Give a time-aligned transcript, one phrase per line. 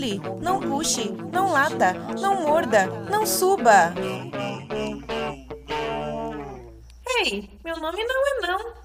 [0.00, 3.92] pule, não puxe, não lata, não morda, não suba.
[7.18, 8.80] Ei, meu nome não é não.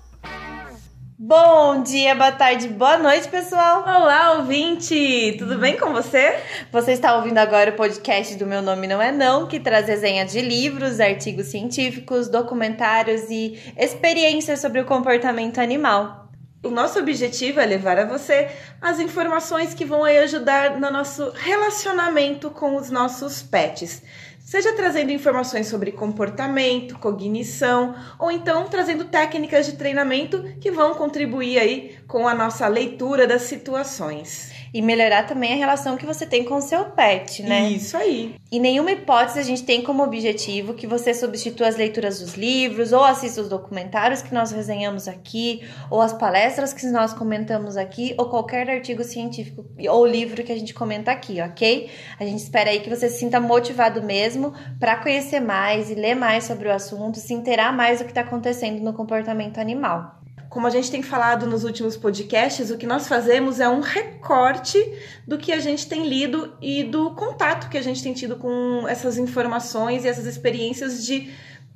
[1.18, 3.82] Bom dia, boa tarde, boa noite, pessoal.
[3.84, 5.36] Olá, ouvinte!
[5.40, 6.38] Tudo bem com você?
[6.72, 10.26] Você está ouvindo agora o podcast do Meu Nome Não É Não, que traz resenha
[10.26, 16.25] de livros, artigos científicos, documentários e experiências sobre o comportamento animal.
[16.66, 18.50] O nosso objetivo é levar a você
[18.82, 24.02] as informações que vão ajudar no nosso relacionamento com os nossos pets.
[24.40, 31.60] Seja trazendo informações sobre comportamento, cognição, ou então trazendo técnicas de treinamento que vão contribuir
[31.60, 36.44] aí com a nossa leitura das situações e melhorar também a relação que você tem
[36.44, 37.70] com o seu pet, né?
[37.72, 38.36] Isso aí.
[38.52, 42.94] Em nenhuma hipótese a gente tem como objetivo que você substitua as leituras dos livros
[42.94, 48.14] ou assista os documentários que nós resenhamos aqui, ou as palestras que nós comentamos aqui,
[48.18, 51.90] ou qualquer artigo científico ou livro que a gente comenta aqui, ok?
[52.20, 56.16] A gente espera aí que você se sinta motivado mesmo para conhecer mais e ler
[56.16, 60.25] mais sobre o assunto, se inteirar mais do que está acontecendo no comportamento animal.
[60.56, 64.80] Como a gente tem falado nos últimos podcasts, o que nós fazemos é um recorte
[65.28, 68.88] do que a gente tem lido e do contato que a gente tem tido com
[68.88, 71.30] essas informações e essas experiências de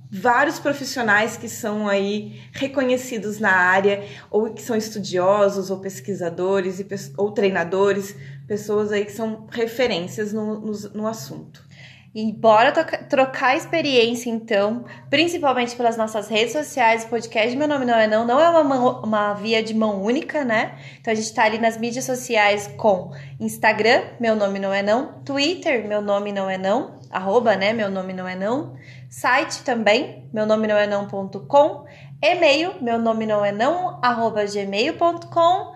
[0.10, 6.82] vários profissionais que são aí reconhecidos na área, ou que são estudiosos, ou pesquisadores,
[7.18, 8.16] ou treinadores,
[8.48, 11.68] pessoas aí que são referências no, no, no assunto.
[12.14, 17.06] E bora trocar experiência, então, principalmente pelas nossas redes sociais.
[17.06, 20.76] Podcast Meu Nome Não É Não não é uma, uma via de mão única, né?
[21.00, 25.22] Então a gente tá ali nas mídias sociais com Instagram, Meu Nome Não É Não,
[25.24, 27.74] Twitter, Meu Nome Não É Não, arroba, né?
[27.74, 28.76] Meu Nome Não É Não,
[29.10, 31.86] site também, meu nome não é não.com,
[32.22, 35.74] e-mail, meu nome não é não, arroba gmail.com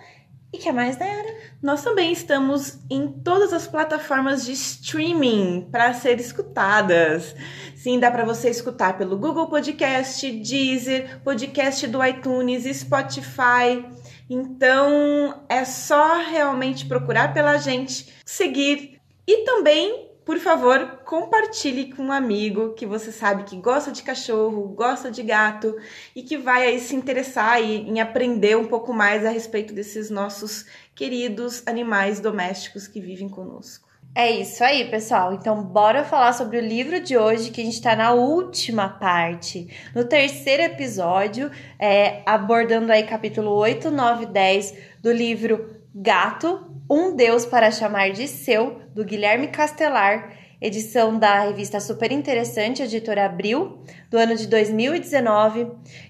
[0.54, 1.36] e que mais, Nayara?
[1.60, 7.36] Nós também estamos em todas as plataformas de streaming para ser escutadas.
[7.76, 13.84] Sim, dá para você escutar pelo Google Podcast, Deezer, podcast do iTunes, Spotify.
[14.30, 22.12] Então é só realmente procurar pela gente, seguir e também por favor, compartilhe com um
[22.12, 25.76] amigo que você sabe que gosta de cachorro, gosta de gato
[26.16, 30.66] e que vai aí se interessar em aprender um pouco mais a respeito desses nossos
[30.96, 33.94] queridos animais domésticos que vivem conosco.
[34.16, 35.34] É isso aí, pessoal.
[35.34, 39.68] Então, bora falar sobre o livro de hoje, que a gente está na última parte,
[39.96, 46.60] no terceiro episódio, é, abordando aí capítulo 8, 9 e 10 do livro Gato,
[46.90, 53.26] Um Deus para Chamar de Seu, do Guilherme Castelar, edição da revista Super Interessante, editora
[53.26, 55.68] Abril, do ano de 2019.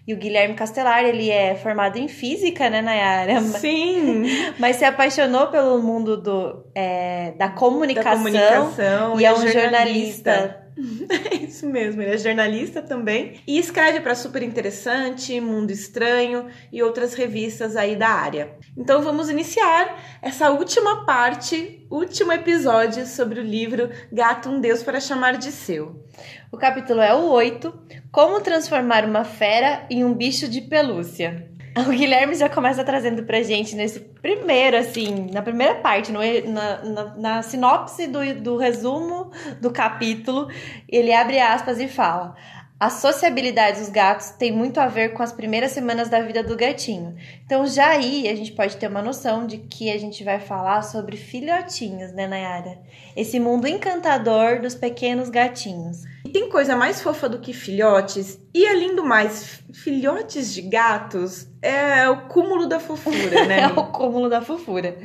[0.07, 3.41] E o Guilherme Castelar, ele é formado em física, né, Nayara?
[3.59, 4.25] Sim!
[4.57, 8.11] Mas se apaixonou pelo mundo do, é, da comunicação.
[8.11, 10.31] Da comunicação e, é, é um jornalista.
[10.31, 10.62] jornalista
[11.31, 16.81] É isso mesmo, ele é jornalista também e escreve para Super Interessante, Mundo Estranho e
[16.81, 18.55] outras revistas aí da área.
[18.77, 24.99] Então vamos iniciar essa última parte, último episódio sobre o livro Gato um Deus para
[24.99, 26.03] chamar de seu.
[26.51, 27.73] O capítulo é o 8,
[28.11, 31.49] Como transformar uma fera em um bicho de pelúcia.
[31.75, 36.19] O Guilherme já começa trazendo pra gente nesse primeiro, assim, na primeira parte, no,
[36.51, 40.49] na, na, na, sinopse do, do resumo do capítulo,
[40.87, 42.35] ele abre aspas e fala:
[42.79, 46.55] a sociabilidade dos gatos tem muito a ver com as primeiras semanas da vida do
[46.55, 47.15] gatinho.
[47.45, 50.81] Então, já aí a gente pode ter uma noção de que a gente vai falar
[50.83, 52.77] sobre filhotinhos, né, Nayara?
[53.15, 56.03] Esse mundo encantador dos pequenos gatinhos.
[56.33, 62.09] Tem coisa mais fofa do que filhotes, e além do mais, filhotes de gatos é
[62.09, 63.61] o cúmulo da fofura, né?
[63.63, 64.97] é o cúmulo da fofura.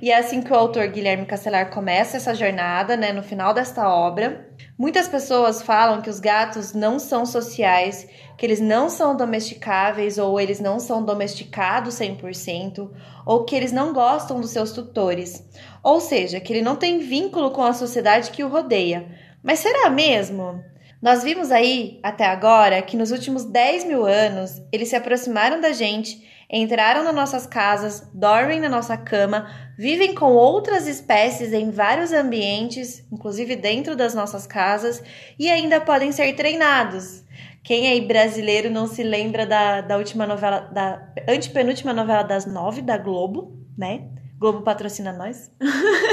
[0.00, 3.88] E é assim que o autor Guilherme Castelar começa essa jornada, né, no final desta
[3.88, 8.06] obra Muitas pessoas falam que os gatos não são sociais,
[8.36, 12.88] que eles não são domesticáveis ou eles não são domesticados 100%,
[13.26, 15.44] ou que eles não gostam dos seus tutores.
[15.82, 19.08] Ou seja, que ele não tem vínculo com a sociedade que o rodeia.
[19.42, 20.62] Mas será mesmo?
[21.00, 25.72] Nós vimos aí, até agora, que nos últimos 10 mil anos eles se aproximaram da
[25.72, 32.12] gente entraram nas nossas casas, dormem na nossa cama, vivem com outras espécies em vários
[32.12, 35.02] ambientes, inclusive dentro das nossas casas,
[35.38, 37.22] e ainda podem ser treinados.
[37.62, 42.80] Quem aí brasileiro não se lembra da, da última novela, da antepenúltima novela das nove
[42.80, 44.08] da Globo, né?
[44.38, 45.50] Globo patrocina nós.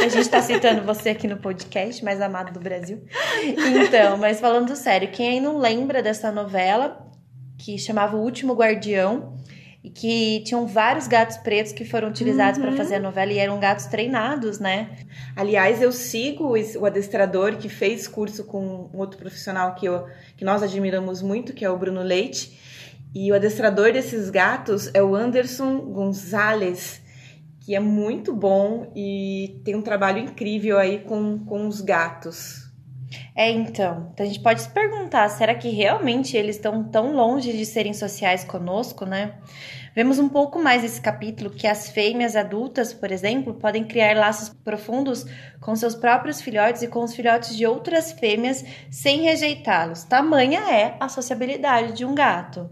[0.04, 3.06] A gente tá citando você aqui no podcast, mais amado do Brasil.
[3.44, 7.07] Então, mas falando sério, quem aí não lembra dessa novela,
[7.57, 9.36] que chamava O Último Guardião,
[9.86, 12.66] e que tinham vários gatos pretos que foram utilizados uhum.
[12.66, 14.98] para fazer a novela e eram gatos treinados, né?
[15.36, 20.44] Aliás, eu sigo o adestrador que fez curso com um outro profissional que, eu, que
[20.44, 22.60] nós admiramos muito, que é o Bruno Leite.
[23.13, 27.05] E o adestrador desses gatos é o Anderson Gonzalez,
[27.66, 32.64] que é muito bom e tem um trabalho incrível aí com, com os gatos.
[33.36, 37.66] É, então, a gente pode se perguntar, será que realmente eles estão tão longe de
[37.66, 39.34] serem sociais conosco, né?
[39.96, 44.50] Vemos um pouco mais nesse capítulo que as fêmeas adultas, por exemplo, podem criar laços
[44.50, 45.26] profundos
[45.60, 50.04] com seus próprios filhotes e com os filhotes de outras fêmeas sem rejeitá-los.
[50.04, 52.70] Tamanha é a sociabilidade de um gato,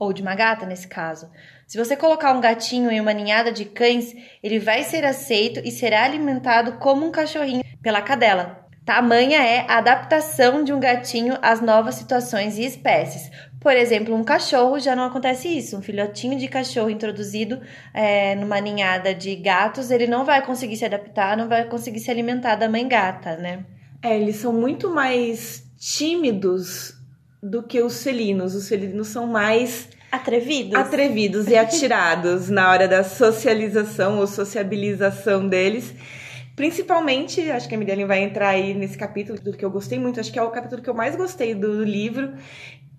[0.00, 1.30] ou de uma gata nesse caso.
[1.68, 4.12] Se você colocar um gatinho em uma ninhada de cães,
[4.42, 9.78] ele vai ser aceito e será alimentado como um cachorrinho pela cadela, Tamanha é a
[9.78, 13.30] adaptação de um gatinho às novas situações e espécies.
[13.60, 15.76] Por exemplo, um cachorro já não acontece isso.
[15.76, 17.60] Um filhotinho de cachorro introduzido
[17.94, 22.10] é, numa ninhada de gatos, ele não vai conseguir se adaptar, não vai conseguir se
[22.10, 23.64] alimentar da mãe gata, né?
[24.02, 26.99] É, eles são muito mais tímidos
[27.42, 28.54] do que os felinos.
[28.54, 35.94] Os felinos são mais atrevidos, atrevidos e atirados na hora da socialização ou sociabilização deles.
[36.56, 40.20] Principalmente, acho que a Miriam vai entrar aí nesse capítulo do que eu gostei muito,
[40.20, 42.34] acho que é o capítulo que eu mais gostei do livro,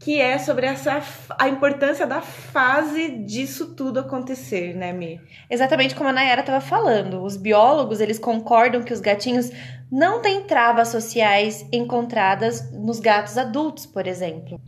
[0.02, 1.02] que é sobre essa
[1.38, 5.22] a importância da fase disso tudo acontecer, né, Mi?
[5.50, 7.24] Exatamente como a Nayara estava falando.
[7.24, 9.52] Os biólogos, eles concordam que os gatinhos
[9.92, 14.60] não têm travas sociais encontradas nos gatos adultos, por exemplo.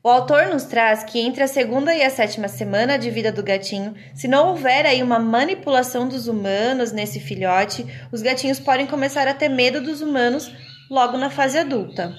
[0.00, 3.42] O autor nos traz que entre a segunda e a sétima semana de vida do
[3.42, 9.26] gatinho, se não houver aí uma manipulação dos humanos nesse filhote, os gatinhos podem começar
[9.26, 10.50] a ter medo dos humanos
[10.88, 12.14] logo na fase adulta.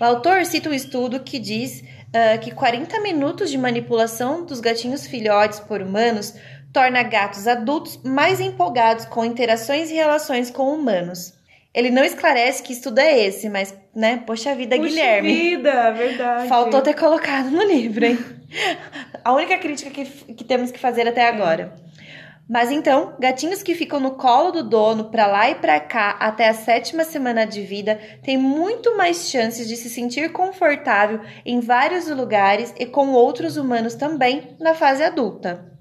[0.00, 5.06] O autor cita um estudo que diz uh, que 40 minutos de manipulação dos gatinhos
[5.06, 6.34] filhotes por humanos
[6.72, 11.32] torna gatos adultos mais empolgados com interações e relações com humanos.
[11.72, 15.34] Ele não esclarece que estudo é esse, mas, né, poxa vida, poxa Guilherme.
[15.34, 16.48] vida, verdade.
[16.48, 18.18] Faltou ter colocado no livro, hein?
[19.24, 20.04] A única crítica que,
[20.34, 21.74] que temos que fazer até agora.
[22.48, 26.48] Mas então, gatinhos que ficam no colo do dono para lá e para cá até
[26.48, 32.08] a sétima semana de vida têm muito mais chances de se sentir confortável em vários
[32.08, 35.72] lugares e com outros humanos também na fase adulta.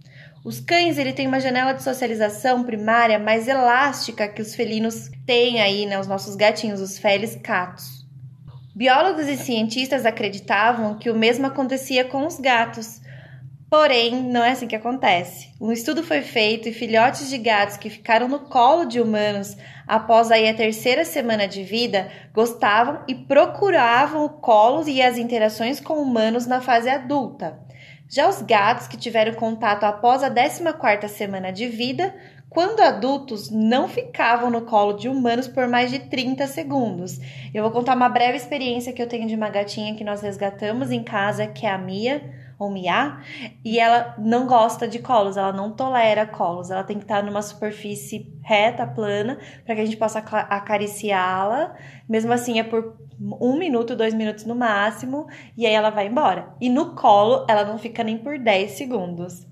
[0.44, 5.62] Os cães ele tem uma janela de socialização primária mais elástica que os felinos têm
[5.62, 8.06] aí, né, os nossos gatinhos, os felis catos.
[8.76, 13.02] Biólogos e cientistas acreditavam que o mesmo acontecia com os gatos.
[13.70, 15.50] Porém, não é assim que acontece.
[15.60, 19.58] Um estudo foi feito e filhotes de gatos que ficaram no colo de humanos
[19.88, 25.80] após aí a terceira semana de vida gostavam e procuravam o colo e as interações
[25.80, 27.60] com humanos na fase adulta.
[28.08, 32.16] Já os gatos que tiveram contato após a 14ª semana de vida,
[32.48, 37.20] quando adultos, não ficavam no colo de humanos por mais de 30 segundos.
[37.52, 40.92] Eu vou contar uma breve experiência que eu tenho de uma gatinha que nós resgatamos
[40.92, 43.20] em casa, que é a Mia ou Mia,
[43.64, 47.42] e ela não gosta de colos, ela não tolera colos, ela tem que estar numa
[47.42, 51.76] superfície reta, plana, para que a gente possa acariciá-la.
[52.08, 56.54] Mesmo assim, é por um minuto, dois minutos no máximo, e aí ela vai embora.
[56.62, 59.46] E no colo, ela não fica nem por 10 segundos.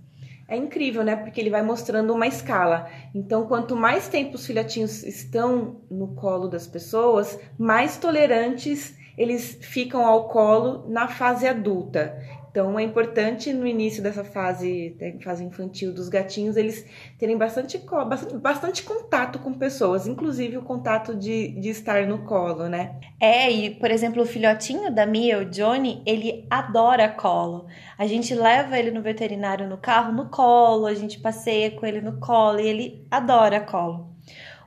[0.47, 1.15] É incrível, né?
[1.15, 2.87] Porque ele vai mostrando uma escala.
[3.15, 10.05] Então, quanto mais tempo os filhotinhos estão no colo das pessoas, mais tolerantes eles ficam
[10.05, 12.17] ao colo na fase adulta.
[12.53, 16.85] Então é importante no início dessa fase, né, fase infantil dos gatinhos, eles
[17.17, 22.69] terem bastante, bastante, bastante contato com pessoas, inclusive o contato de, de estar no colo,
[22.69, 22.99] né?
[23.19, 27.65] É, e por exemplo, o filhotinho da Mia, o Johnny, ele adora colo.
[27.97, 32.01] A gente leva ele no veterinário no carro no colo, a gente passeia com ele
[32.01, 34.13] no colo e ele adora colo.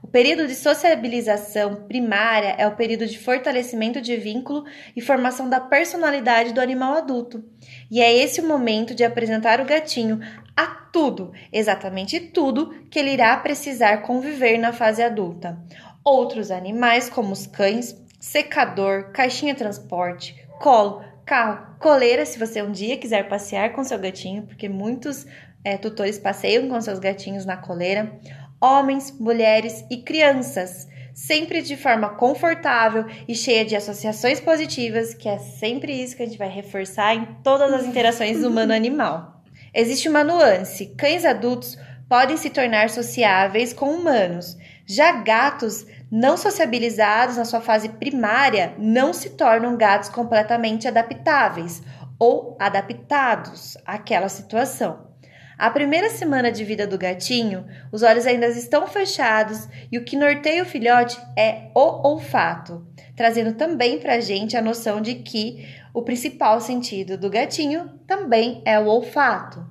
[0.06, 4.64] O período de sociabilização primária é o período de fortalecimento de vínculo
[4.94, 7.44] e formação da personalidade do animal adulto.
[7.90, 10.20] E é esse o momento de apresentar o gatinho
[10.56, 15.58] a tudo, exatamente tudo, que ele irá precisar conviver na fase adulta.
[16.02, 22.96] Outros animais, como os cães, secador, caixinha transporte, colo, carro, coleira, se você um dia
[22.96, 25.26] quiser passear com seu gatinho, porque muitos
[25.64, 28.18] é, tutores passeiam com seus gatinhos na coleira
[28.60, 35.38] homens, mulheres e crianças, sempre de forma confortável e cheia de associações positivas, que é
[35.38, 39.42] sempre isso que a gente vai reforçar em todas as interações humano-animal.
[39.72, 47.38] Existe uma nuance: cães adultos podem se tornar sociáveis com humanos, já gatos não sociabilizados
[47.38, 51.82] na sua fase primária não se tornam gatos completamente adaptáveis
[52.18, 55.15] ou adaptados àquela situação.
[55.58, 60.14] A primeira semana de vida do gatinho, os olhos ainda estão fechados e o que
[60.14, 62.86] norteia o filhote é o olfato,
[63.16, 68.60] trazendo também para a gente a noção de que o principal sentido do gatinho também
[68.66, 69.66] é o olfato.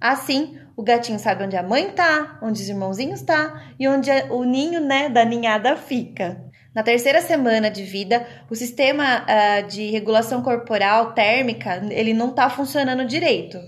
[0.00, 4.42] Assim, o gatinho sabe onde a mãe tá, onde os irmãozinhos tá e onde o
[4.42, 6.44] ninho né, da ninhada fica.
[6.74, 12.50] Na terceira semana de vida, o sistema uh, de regulação corporal térmica ele não está
[12.50, 13.58] funcionando direito.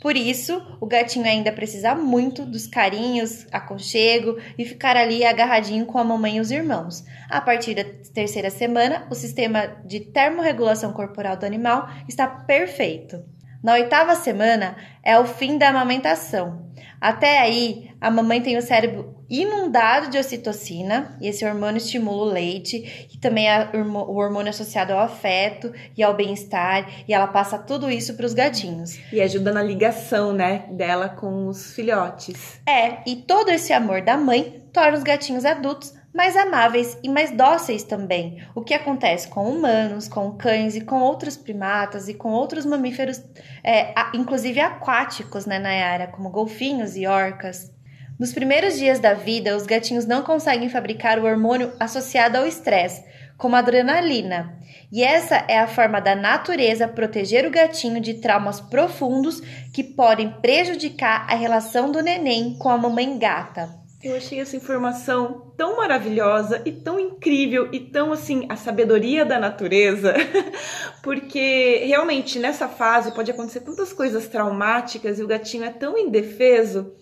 [0.00, 5.98] Por isso, o gatinho ainda precisa muito dos carinhos, aconchego e ficar ali agarradinho com
[5.98, 7.04] a mamãe e os irmãos.
[7.28, 13.24] A partir da terceira semana, o sistema de termorregulação corporal do animal está perfeito.
[13.62, 16.68] Na oitava semana é o fim da amamentação.
[17.00, 22.32] Até aí, a mamãe tem o cérebro inundado de ocitocina, e esse hormônio estimula o
[22.32, 27.58] leite, e também é o hormônio associado ao afeto e ao bem-estar, e ela passa
[27.58, 28.98] tudo isso para os gatinhos.
[29.12, 32.60] E ajuda na ligação, né, dela com os filhotes.
[32.66, 37.30] É, e todo esse amor da mãe torna os gatinhos adultos mais amáveis e mais
[37.30, 42.30] dóceis também, o que acontece com humanos, com cães e com outros primatas e com
[42.30, 43.22] outros mamíferos,
[43.62, 47.70] é, inclusive aquáticos, né, Nayara, como golfinhos e orcas.
[48.18, 53.04] Nos primeiros dias da vida, os gatinhos não conseguem fabricar o hormônio associado ao estresse,
[53.36, 54.58] como a adrenalina.
[54.90, 59.40] E essa é a forma da natureza proteger o gatinho de traumas profundos
[59.72, 63.77] que podem prejudicar a relação do neném com a mamãe gata.
[64.00, 69.40] Eu achei essa informação tão maravilhosa e tão incrível e tão assim a sabedoria da
[69.40, 70.14] natureza,
[71.02, 76.92] porque realmente nessa fase pode acontecer tantas coisas traumáticas e o gatinho é tão indefeso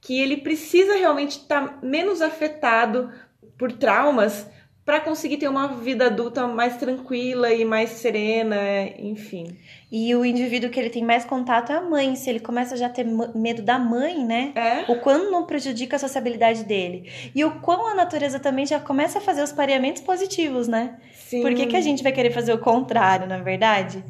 [0.00, 3.12] que ele precisa realmente estar tá menos afetado
[3.56, 4.44] por traumas
[4.84, 8.56] para conseguir ter uma vida adulta mais tranquila e mais serena,
[8.98, 9.56] enfim.
[9.90, 12.16] E o indivíduo que ele tem mais contato é a mãe.
[12.16, 14.52] Se ele começa já a ter medo da mãe, né?
[14.56, 14.90] É.
[14.90, 17.10] O quão não prejudica a sociabilidade dele.
[17.34, 20.96] E o quão a natureza também já começa a fazer os pareamentos positivos, né?
[21.14, 21.42] Sim.
[21.42, 24.04] Por que, que a gente vai querer fazer o contrário, na é verdade?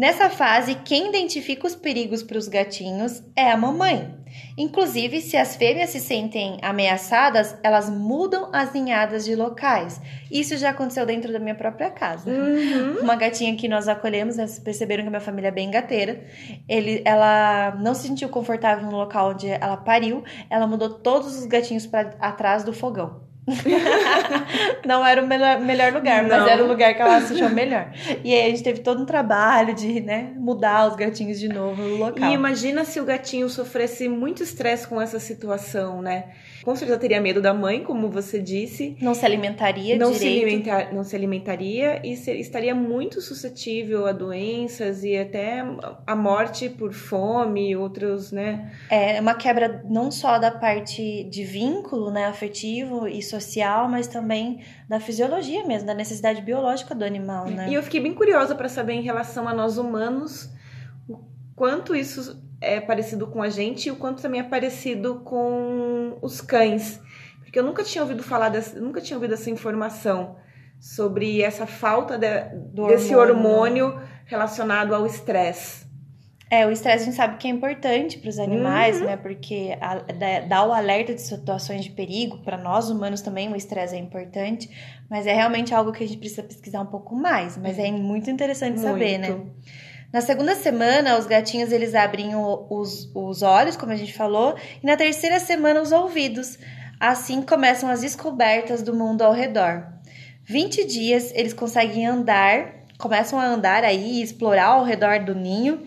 [0.00, 4.16] Nessa fase, quem identifica os perigos para os gatinhos é a mamãe.
[4.56, 10.00] Inclusive, se as fêmeas se sentem ameaçadas, elas mudam as ninhadas de locais.
[10.30, 12.30] Isso já aconteceu dentro da minha própria casa.
[12.30, 13.00] Uhum.
[13.02, 16.24] Uma gatinha que nós acolhemos, vocês perceberam que a minha família é bem gateira.
[16.66, 20.24] Ele, ela não se sentiu confortável no local onde ela pariu.
[20.48, 23.28] Ela mudou todos os gatinhos para atrás do fogão.
[24.86, 26.30] não era o melhor, melhor lugar, não.
[26.30, 27.92] mas era o lugar que ela achou melhor.
[28.22, 31.82] E aí a gente teve todo um trabalho de né, mudar os gatinhos de novo
[31.82, 32.30] no local.
[32.30, 36.26] E imagina se o gatinho sofresse muito estresse com essa situação, né?
[36.62, 38.96] Com certeza teria medo da mãe, como você disse.
[39.00, 40.64] Não se alimentaria não direito.
[40.64, 45.64] Se não se alimentaria e ser, estaria muito suscetível a doenças e até
[46.06, 48.72] a morte por fome e outros, né?
[48.90, 54.64] É uma quebra não só da parte de vínculo, né, afetivo e social, mas também
[54.88, 57.68] da fisiologia mesmo, da necessidade biológica do animal, né?
[57.68, 60.50] E eu fiquei bem curiosa para saber em relação a nós humanos,
[61.08, 61.18] o
[61.54, 66.40] quanto isso é parecido com a gente e o quanto também é parecido com os
[66.40, 67.00] cães.
[67.40, 70.36] Porque eu nunca tinha ouvido falar dessa, nunca tinha ouvido essa informação
[70.78, 72.26] sobre essa falta de,
[72.86, 73.86] desse hormônio.
[73.86, 75.89] hormônio relacionado ao estresse.
[76.50, 79.06] É, o estresse a gente sabe que é importante para os animais, uhum.
[79.06, 79.16] né?
[79.16, 80.00] Porque a,
[80.48, 82.38] dá o alerta de situações de perigo.
[82.38, 84.68] Para nós humanos também o estresse é importante,
[85.08, 87.56] mas é realmente algo que a gente precisa pesquisar um pouco mais.
[87.56, 88.82] Mas é muito interessante muito.
[88.82, 89.40] saber, né?
[90.12, 94.56] Na segunda semana, os gatinhos eles abrem o, os, os olhos, como a gente falou,
[94.82, 96.58] e na terceira semana, os ouvidos.
[96.98, 99.86] Assim começam as descobertas do mundo ao redor.
[100.44, 105.86] 20 dias eles conseguem andar, começam a andar aí, explorar ao redor do ninho.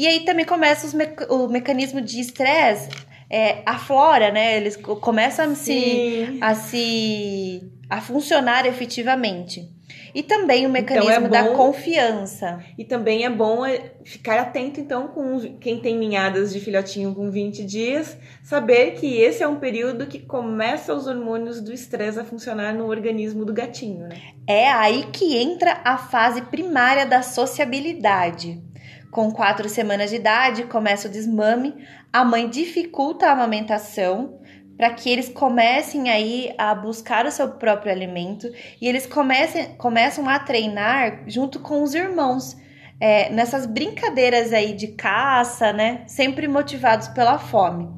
[0.00, 2.88] E aí também começa me o mecanismo de estresse,
[3.28, 4.56] é, aflora, né?
[4.56, 9.68] Eles começam a se, a se a funcionar efetivamente.
[10.14, 12.64] E também o mecanismo então é bom, da confiança.
[12.78, 17.30] E também é bom é, ficar atento, então, com quem tem ninhadas de filhotinho com
[17.30, 22.24] 20 dias, saber que esse é um período que começa os hormônios do estresse a
[22.24, 24.16] funcionar no organismo do gatinho, né?
[24.46, 28.69] É aí que entra a fase primária da sociabilidade.
[29.10, 31.74] Com quatro semanas de idade, começa o desmame,
[32.12, 34.38] a mãe dificulta a amamentação
[34.76, 38.50] para que eles comecem aí a buscar o seu próprio alimento
[38.80, 42.56] e eles comecem, começam a treinar junto com os irmãos.
[42.98, 46.02] É, nessas brincadeiras aí de caça, né?
[46.06, 47.88] Sempre motivados pela fome.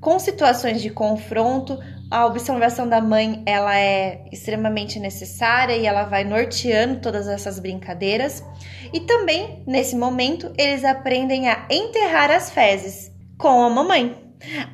[0.00, 1.78] Com situações de confronto,
[2.10, 8.42] a observação da mãe ela é extremamente necessária e ela vai norteando todas essas brincadeiras.
[8.92, 14.16] E também, nesse momento, eles aprendem a enterrar as fezes, com a mamãe.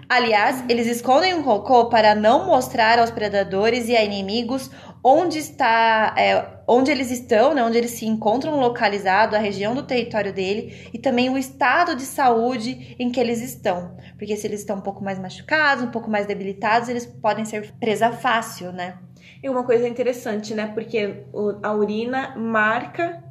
[0.09, 4.71] Aliás, eles escondem o cocô para não mostrar aos predadores e a inimigos
[5.05, 9.85] onde está, é, onde eles estão, né, onde eles se encontram localizados, a região do
[9.85, 13.97] território dele e também o estado de saúde em que eles estão.
[14.19, 17.73] Porque se eles estão um pouco mais machucados, um pouco mais debilitados, eles podem ser
[17.79, 18.99] presa fácil, né?
[19.43, 20.67] E uma coisa interessante, né?
[20.75, 21.25] Porque
[21.63, 23.23] a urina marca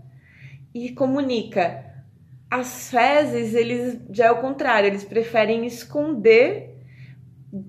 [0.73, 1.83] e comunica.
[2.49, 6.75] As fezes, eles já é o contrário, eles preferem esconder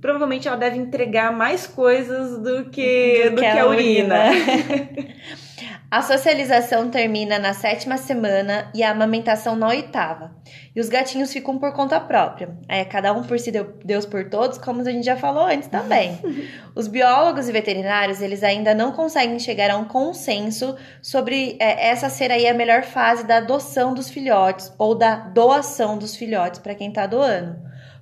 [0.01, 4.31] provavelmente ela deve entregar mais coisas do que, do, do que, que, a urina.
[4.31, 5.17] urina.
[5.91, 10.35] a socialização termina na sétima semana e a amamentação na oitava.
[10.75, 12.51] E os gatinhos ficam por conta própria.
[12.69, 13.51] É cada um por si,
[13.85, 16.19] Deus por todos, como a gente já falou antes também.
[16.75, 22.11] os biólogos e veterinários, eles ainda não conseguem chegar a um consenso sobre é, essa
[22.11, 26.75] ser aí a melhor fase da adoção dos filhotes ou da doação dos filhotes para
[26.75, 27.57] quem está doando.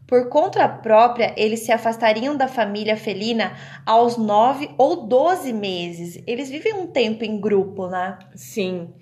[0.06, 3.52] Por conta própria, eles se afastariam da família felina
[3.86, 6.22] aos 9 ou 12 meses.
[6.26, 8.18] Eles vivem um tempo em grupo, né?
[8.34, 8.92] Sim,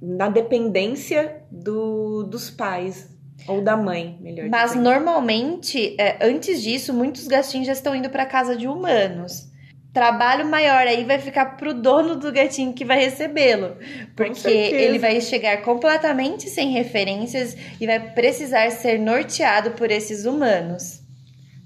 [0.00, 3.12] na dependência do, dos pais.
[3.48, 4.84] Ou da mãe, melhor Mas dizendo.
[4.84, 9.52] normalmente, é, antes disso, muitos gatinhos já estão indo para casa de humanos
[9.94, 13.76] trabalho maior aí vai ficar pro dono do gatinho que vai recebê-lo.
[14.16, 21.04] Porque ele vai chegar completamente sem referências e vai precisar ser norteado por esses humanos.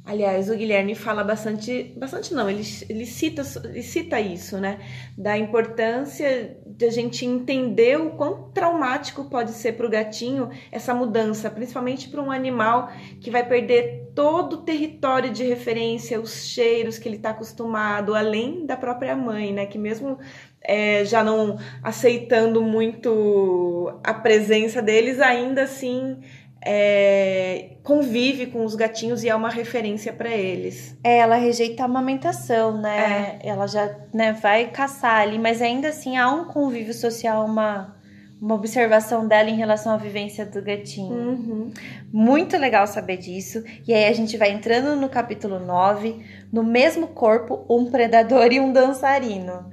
[0.04, 4.78] Aliás, o Guilherme fala bastante, bastante não, ele, ele, cita, ele cita isso, né?
[5.18, 10.94] Da importância de a gente entender o quão traumático pode ser para o gatinho essa
[10.94, 16.98] mudança, principalmente para um animal que vai perder todo o território de referência, os cheiros
[16.98, 19.64] que ele está acostumado, além da própria mãe, né?
[19.64, 20.18] Que mesmo
[20.60, 26.18] é, já não aceitando muito a presença deles, ainda assim
[26.66, 30.98] é, convive com os gatinhos e é uma referência para eles.
[31.04, 33.38] É, ela rejeita a amamentação, né?
[33.40, 33.50] É.
[33.50, 37.96] Ela já né, vai caçar ali, mas ainda assim há um convívio social, uma,
[38.40, 41.12] uma observação dela em relação à vivência do gatinho.
[41.12, 41.72] Uhum.
[42.12, 43.64] Muito legal saber disso.
[43.86, 48.60] E aí a gente vai entrando no capítulo 9, no mesmo corpo, um predador e
[48.60, 49.68] um dançarino.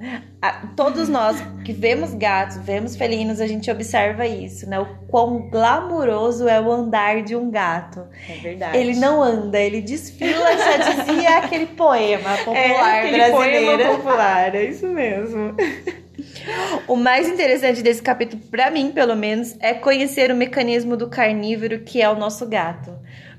[0.74, 4.78] Todos nós que vemos gatos, vemos felinos, a gente observa isso, né?
[4.78, 8.04] O quão glamouroso é o andar de um gato.
[8.28, 8.76] É verdade.
[8.76, 13.76] Ele não anda, ele desfila, já dizia aquele poema popular é, aquele brasileiro.
[13.76, 15.54] Poema popular, é isso mesmo.
[16.86, 21.80] O mais interessante desse capítulo, para mim, pelo menos, é conhecer o mecanismo do carnívoro
[21.80, 22.96] que é o nosso gato.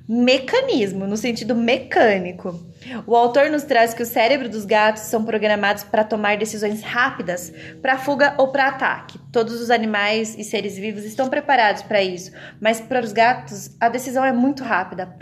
[0.10, 2.58] Mecanismo, no sentido mecânico.
[3.06, 7.52] O autor nos traz que o cérebro dos gatos são programados para tomar decisões rápidas,
[7.82, 9.20] para fuga ou para ataque.
[9.34, 13.90] Todos os animais e seres vivos estão preparados para isso, mas para os gatos a
[13.90, 15.14] decisão é muito rápida.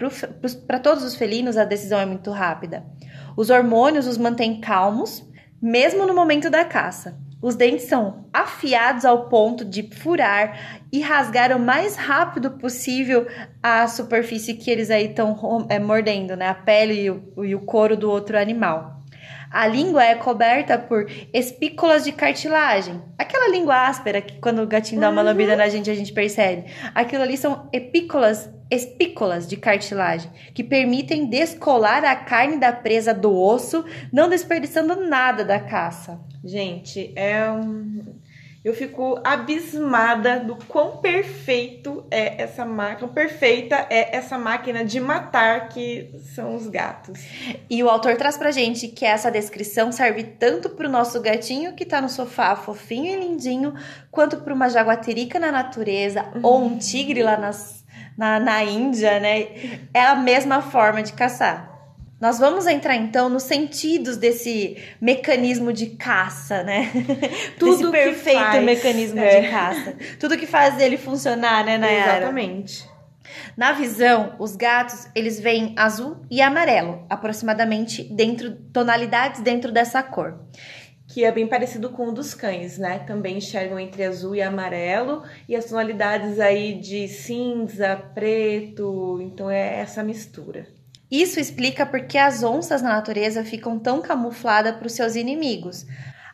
[0.67, 2.85] Para todos os felinos a decisão é muito rápida.
[3.35, 5.27] Os hormônios os mantêm calmos,
[5.59, 7.24] mesmo no momento da caça.
[7.41, 13.27] Os dentes são afiados ao ponto de furar e rasgar o mais rápido possível
[13.61, 16.49] a superfície que eles aí estão é, mordendo, né?
[16.49, 19.03] A pele e o, e o couro do outro animal.
[19.55, 23.01] A língua é coberta por espículas de cartilagem.
[23.17, 25.27] Aquela língua áspera que quando o gatinho dá uma uhum.
[25.27, 26.65] lambida na gente a gente percebe.
[26.93, 33.33] Aquilo ali são epícolas, espículas de cartilagem que permitem descolar a carne da presa do
[33.33, 36.19] osso, não desperdiçando nada da caça.
[36.43, 38.13] Gente, é um...
[38.65, 45.69] eu fico abismada do quão perfeito é essa máquina, perfeita é essa máquina de matar
[45.69, 47.19] que são os gatos.
[47.69, 51.85] E o autor traz pra gente que essa descrição serve tanto pro nosso gatinho que
[51.85, 53.75] tá no sofá fofinho e lindinho,
[54.09, 56.39] quanto para uma jaguatirica na natureza uhum.
[56.41, 57.85] ou um tigre lá nas,
[58.17, 59.47] na, na Índia, né?
[59.93, 61.74] É a mesma forma de caçar.
[62.25, 66.91] Nós vamos entrar então nos sentidos desse mecanismo de caça, né?
[67.59, 69.41] Tudo desse perfeito faz, mecanismo é.
[69.41, 69.93] de caça.
[70.19, 72.17] Tudo que faz ele funcionar, né, Nayara?
[72.17, 72.89] Exatamente.
[73.55, 80.39] Na visão, os gatos, eles veem azul e amarelo, aproximadamente dentro tonalidades dentro dessa cor.
[81.07, 83.03] Que é bem parecido com o dos cães, né?
[83.05, 89.79] Também enxergam entre azul e amarelo e as tonalidades aí de cinza, preto, então é
[89.79, 90.73] essa mistura.
[91.21, 95.85] Isso explica porque as onças na natureza ficam tão camufladas para os seus inimigos.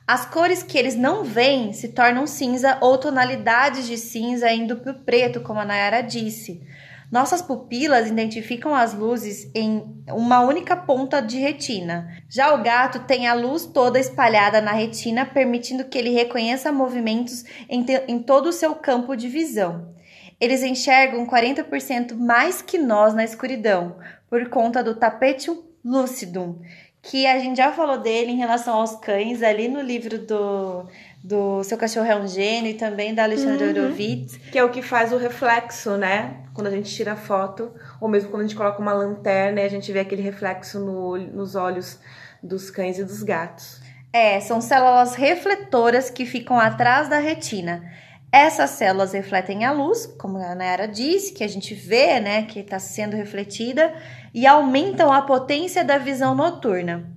[0.08, 4.92] As cores que eles não veem se tornam cinza ou tonalidades de cinza indo para
[4.92, 6.66] o preto, como a Nayara disse.
[7.12, 12.10] Nossas pupilas identificam as luzes em uma única ponta de retina.
[12.28, 17.46] Já o gato tem a luz toda espalhada na retina, permitindo que ele reconheça movimentos
[17.70, 19.94] em, em todo o seu campo de visão.
[20.40, 23.98] eles enxergam 40% mais que nós na escuridão,
[24.32, 26.62] por conta do tapetum lucidum,
[27.02, 30.86] que a gente já falou dele em relação aos cães ali no livro do,
[31.22, 33.88] do Seu Cachorro é um Gênio e também da Alexandra uhum.
[33.88, 34.38] Horowitz.
[34.38, 36.46] Que é o que faz o reflexo, né?
[36.54, 39.66] Quando a gente tira a foto, ou mesmo quando a gente coloca uma lanterna e
[39.66, 42.00] a gente vê aquele reflexo no, nos olhos
[42.42, 43.82] dos cães e dos gatos.
[44.14, 47.84] É, são células refletoras que ficam atrás da retina.
[48.32, 52.60] Essas células refletem a luz, como a Nayara disse, que a gente vê, né, que
[52.60, 53.94] está sendo refletida,
[54.34, 57.12] e aumentam a potência da visão noturna.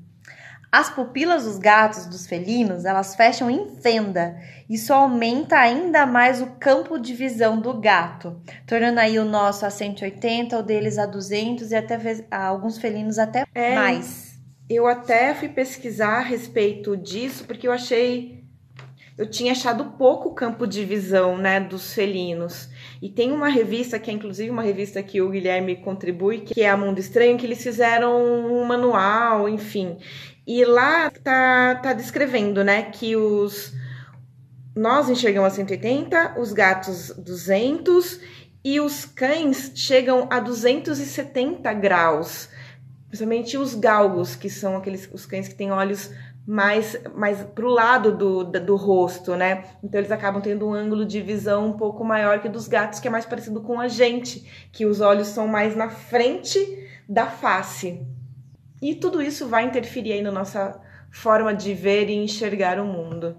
[0.72, 4.36] As pupilas dos gatos, dos felinos, elas fecham em fenda.
[4.68, 9.70] Isso aumenta ainda mais o campo de visão do gato, tornando aí o nosso a
[9.70, 11.96] 180, o deles a 200 e até
[12.28, 14.34] alguns felinos até é, mais.
[14.68, 18.43] Eu até fui pesquisar a respeito disso porque eu achei
[19.16, 22.68] eu tinha achado pouco campo de visão, né, dos felinos.
[23.00, 26.68] E tem uma revista, que é inclusive uma revista que o Guilherme contribui, que é
[26.68, 29.98] a Mundo Estranho, que eles fizeram um manual, enfim.
[30.46, 33.72] E lá tá, tá descrevendo, né, que os
[34.76, 38.20] nós enxergamos a 180, os gatos 200
[38.64, 42.48] e os cães chegam a 270 graus.
[43.06, 46.10] Principalmente os galgos, que são aqueles os cães que têm olhos
[46.46, 49.64] mais, mais o lado do, do rosto, né?
[49.82, 53.08] Então eles acabam tendo um ângulo de visão um pouco maior que dos gatos, que
[53.08, 56.58] é mais parecido com a gente, que os olhos são mais na frente
[57.08, 58.06] da face.
[58.82, 60.80] E tudo isso vai interferir aí na nossa
[61.10, 63.36] forma de ver e enxergar o mundo.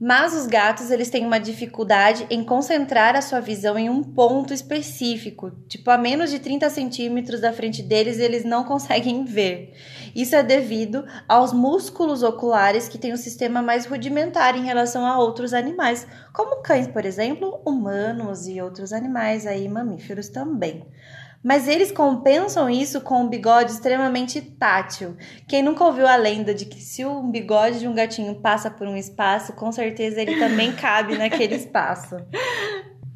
[0.00, 4.54] Mas os gatos, eles têm uma dificuldade em concentrar a sua visão em um ponto
[4.54, 5.50] específico.
[5.68, 9.74] Tipo, a menos de 30 centímetros da frente deles, eles não conseguem ver.
[10.14, 15.18] Isso é devido aos músculos oculares que têm um sistema mais rudimentar em relação a
[15.18, 20.86] outros animais, como cães, por exemplo, humanos e outros animais aí, mamíferos também.
[21.42, 25.16] Mas eles compensam isso com um bigode extremamente tátil.
[25.48, 28.86] Quem nunca ouviu a lenda de que se o bigode de um gatinho passa por
[28.86, 32.16] um espaço, com certeza ele também cabe naquele espaço.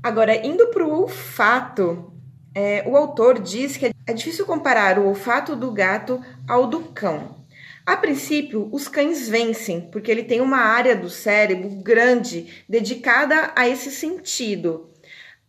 [0.02, 2.13] Agora, indo para o olfato,
[2.54, 7.44] é, o autor diz que é difícil comparar o olfato do gato ao do cão.
[7.86, 13.68] A princípio, os cães vencem, porque ele tem uma área do cérebro grande dedicada a
[13.68, 14.88] esse sentido.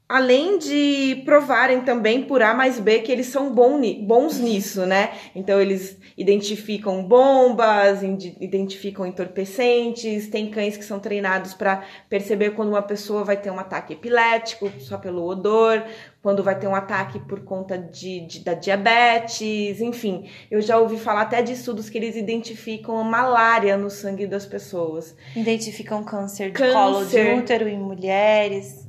[0.08, 5.12] Além de provarem também por A mais B que eles são bons nisso, né?
[5.36, 8.04] Então eles identificam bombas,
[8.40, 13.60] identificam entorpecentes, tem cães que são treinados para perceber quando uma pessoa vai ter um
[13.60, 15.84] ataque epilético só pelo odor,
[16.22, 20.30] quando vai ter um ataque por conta de, de, da diabetes, enfim.
[20.52, 25.16] Eu já ouvi falar até de estudos que eles identificam malária no sangue das pessoas.
[25.36, 26.74] Identificam câncer de câncer.
[26.74, 28.85] colo de útero em mulheres.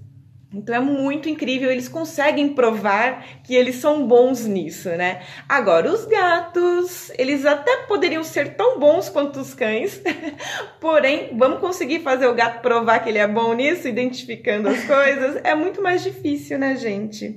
[0.57, 5.21] Então é muito incrível, eles conseguem provar que eles são bons nisso, né?
[5.47, 10.01] Agora, os gatos, eles até poderiam ser tão bons quanto os cães,
[10.81, 15.41] porém, vamos conseguir fazer o gato provar que ele é bom nisso, identificando as coisas?
[15.45, 17.37] É muito mais difícil, né, gente?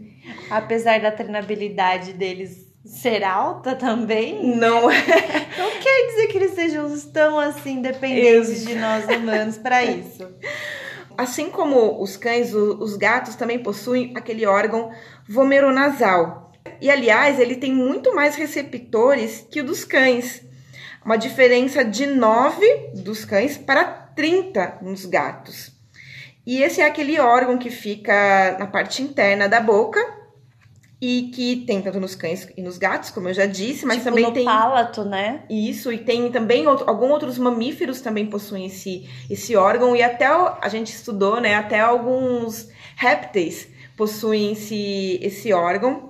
[0.49, 4.55] Apesar da treinabilidade deles ser alta também.
[4.55, 5.03] Não é.
[5.57, 10.27] Não quer dizer que eles sejam tão assim dependentes de nós humanos para isso.
[11.19, 14.89] Assim como os cães, os gatos também possuem aquele órgão
[15.27, 16.53] vomeronasal.
[16.79, 20.41] E aliás, ele tem muito mais receptores que o dos cães.
[21.03, 25.73] Uma diferença de 9 dos cães para 30 nos gatos.
[26.47, 29.99] E esse é aquele órgão que fica na parte interna da boca
[31.01, 34.09] e que tem tanto nos cães e nos gatos, como eu já disse, mas tipo
[34.09, 35.43] também no tem palato, né?
[35.49, 40.25] Isso, e tem também outro, alguns outros mamíferos também possuem esse, esse órgão e até
[40.25, 46.09] a gente estudou, né, até alguns répteis possuem esse, esse órgão.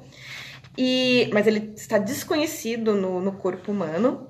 [0.75, 4.27] E, mas ele está desconhecido no, no corpo humano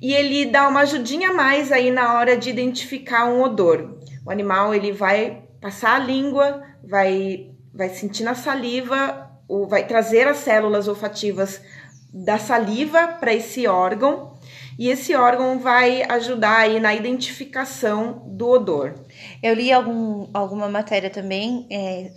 [0.00, 3.98] e ele dá uma ajudinha a mais aí na hora de identificar um odor.
[4.24, 9.29] O animal ele vai passar a língua, vai vai sentir na saliva
[9.68, 11.60] vai trazer as células olfativas
[12.12, 14.38] da saliva para esse órgão
[14.78, 18.94] e esse órgão vai ajudar aí na identificação do odor.
[19.42, 22.10] Eu li algum, alguma matéria também é,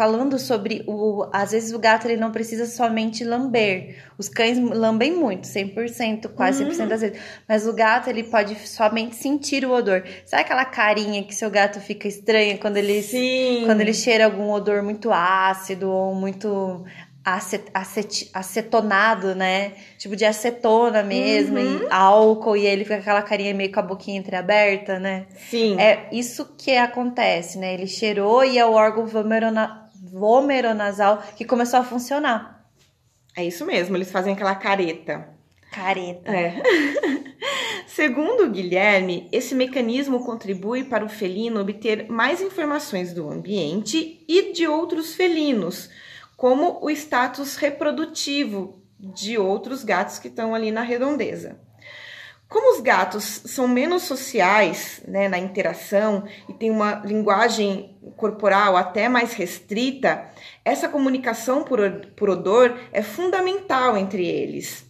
[0.00, 4.02] falando sobre o às vezes o gato ele não precisa somente lamber.
[4.16, 6.88] Os cães lambem muito, 100%, quase 100% uhum.
[6.88, 10.02] das vezes, mas o gato ele pode somente sentir o odor.
[10.24, 13.64] Sabe aquela carinha que seu gato fica estranha quando ele Sim.
[13.66, 16.82] quando ele cheira algum odor muito ácido ou muito
[17.24, 19.72] acet, acet, acetonado, né?
[19.98, 21.82] Tipo de acetona mesmo, uhum.
[21.84, 25.26] e álcool, e ele fica com aquela carinha meio com a boquinha entreaberta, né?
[25.50, 25.78] Sim.
[25.78, 27.74] É isso que acontece, né?
[27.74, 32.64] Ele cheirou e é o órgão vomerona, vomeronasal que começou a funcionar.
[33.36, 35.28] É isso mesmo, eles fazem aquela careta.
[35.70, 36.30] Careta.
[36.30, 36.54] É.
[37.86, 44.52] Segundo o Guilherme, esse mecanismo contribui para o felino obter mais informações do ambiente e
[44.52, 45.90] de outros felinos,
[46.36, 51.60] como o status reprodutivo de outros gatos que estão ali na redondeza.
[52.50, 59.08] Como os gatos são menos sociais né, na interação e têm uma linguagem corporal até
[59.08, 60.28] mais restrita,
[60.64, 61.78] essa comunicação por,
[62.16, 64.84] por odor é fundamental entre eles.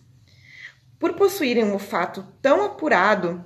[0.98, 3.44] Por possuírem um olfato tão apurado,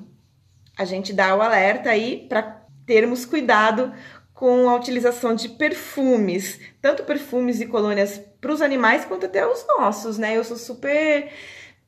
[0.78, 3.92] a gente dá o alerta aí para termos cuidado
[4.32, 9.66] com a utilização de perfumes, tanto perfumes e colônias para os animais quanto até os
[9.66, 10.36] nossos, né?
[10.36, 11.32] Eu sou super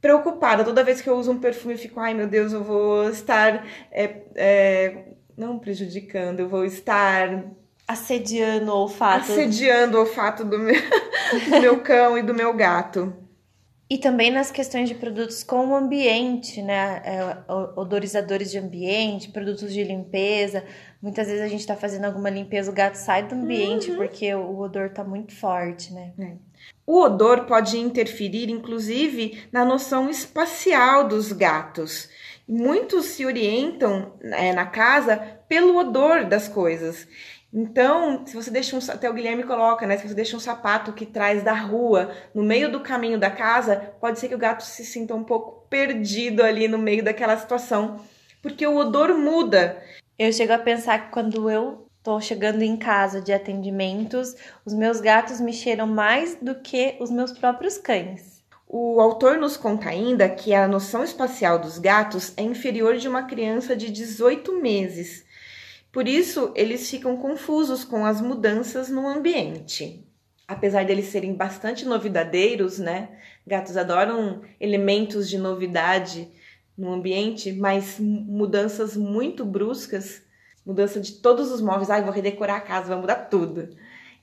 [0.00, 0.64] preocupada.
[0.64, 3.66] Toda vez que eu uso um perfume, eu fico, ai meu Deus, eu vou estar.
[3.90, 5.04] É, é,
[5.36, 7.44] não prejudicando, eu vou estar.
[7.88, 9.30] Assediando o olfato.
[9.32, 10.74] Assediando o olfato do meu,
[11.50, 13.14] do meu cão e do meu gato.
[13.88, 17.02] E também nas questões de produtos com o ambiente, né?
[17.04, 20.64] É, odorizadores de ambiente, produtos de limpeza.
[21.00, 23.96] Muitas vezes a gente está fazendo alguma limpeza, o gato sai do ambiente uhum.
[23.96, 26.12] porque o odor está muito forte, né?
[26.18, 26.32] É.
[26.86, 32.08] O odor pode interferir, inclusive, na noção espacial dos gatos.
[32.48, 35.16] Muitos se orientam é, na casa
[35.48, 37.08] pelo odor das coisas.
[37.52, 39.96] Então, se você deixa um, até o Guilherme coloca, né?
[39.96, 43.94] Se você deixa um sapato que traz da rua no meio do caminho da casa,
[44.00, 48.00] pode ser que o gato se sinta um pouco perdido ali no meio daquela situação,
[48.42, 49.82] porque o odor muda.
[50.18, 55.00] Eu chego a pensar que quando eu tô chegando em casa de atendimentos, os meus
[55.00, 58.42] gatos me cheiram mais do que os meus próprios cães.
[58.66, 63.24] O autor nos conta ainda que a noção espacial dos gatos é inferior de uma
[63.24, 65.26] criança de 18 meses
[65.96, 70.04] por isso, eles ficam confusos com as mudanças no ambiente.
[70.46, 73.18] Apesar deles serem bastante novidadeiros, né?
[73.46, 76.28] Gatos adoram elementos de novidade
[76.76, 80.20] no ambiente, mas mudanças muito bruscas,
[80.66, 83.68] mudança de todos os móveis, ai, vou redecorar a casa, vai mudar tudo.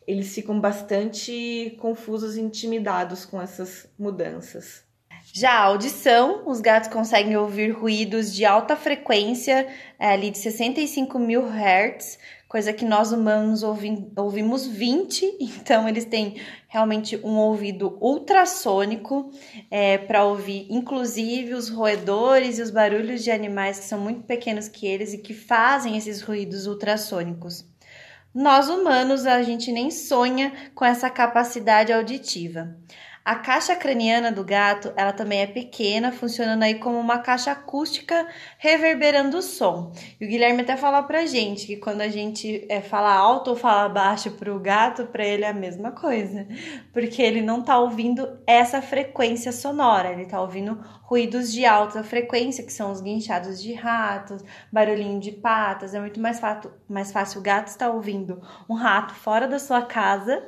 [0.06, 4.84] Eles ficam bastante confusos e intimidados com essas mudanças.
[5.32, 11.18] Já a audição, os gatos conseguem ouvir ruídos de alta frequência, é, ali de 65
[11.18, 12.20] mil hertz,
[12.54, 19.32] coisa que nós humanos ouvim, ouvimos 20, então eles têm realmente um ouvido ultrassônico
[19.72, 24.68] é, para ouvir, inclusive, os roedores e os barulhos de animais que são muito pequenos
[24.68, 27.66] que eles e que fazem esses ruídos ultrassônicos.
[28.32, 32.78] Nós humanos, a gente nem sonha com essa capacidade auditiva.
[33.26, 38.28] A caixa craniana do gato, ela também é pequena, funcionando aí como uma caixa acústica
[38.58, 39.94] reverberando o som.
[40.20, 43.56] E o Guilherme até fala pra gente que quando a gente é, fala alto ou
[43.56, 46.46] fala baixo pro gato, para ele é a mesma coisa,
[46.92, 52.66] porque ele não tá ouvindo essa frequência sonora, ele tá ouvindo ruídos de alta frequência,
[52.66, 55.94] que são os guinchados de ratos, barulhinho de patas.
[55.94, 56.42] É muito mais,
[56.90, 60.44] mais fácil o gato estar ouvindo um rato fora da sua casa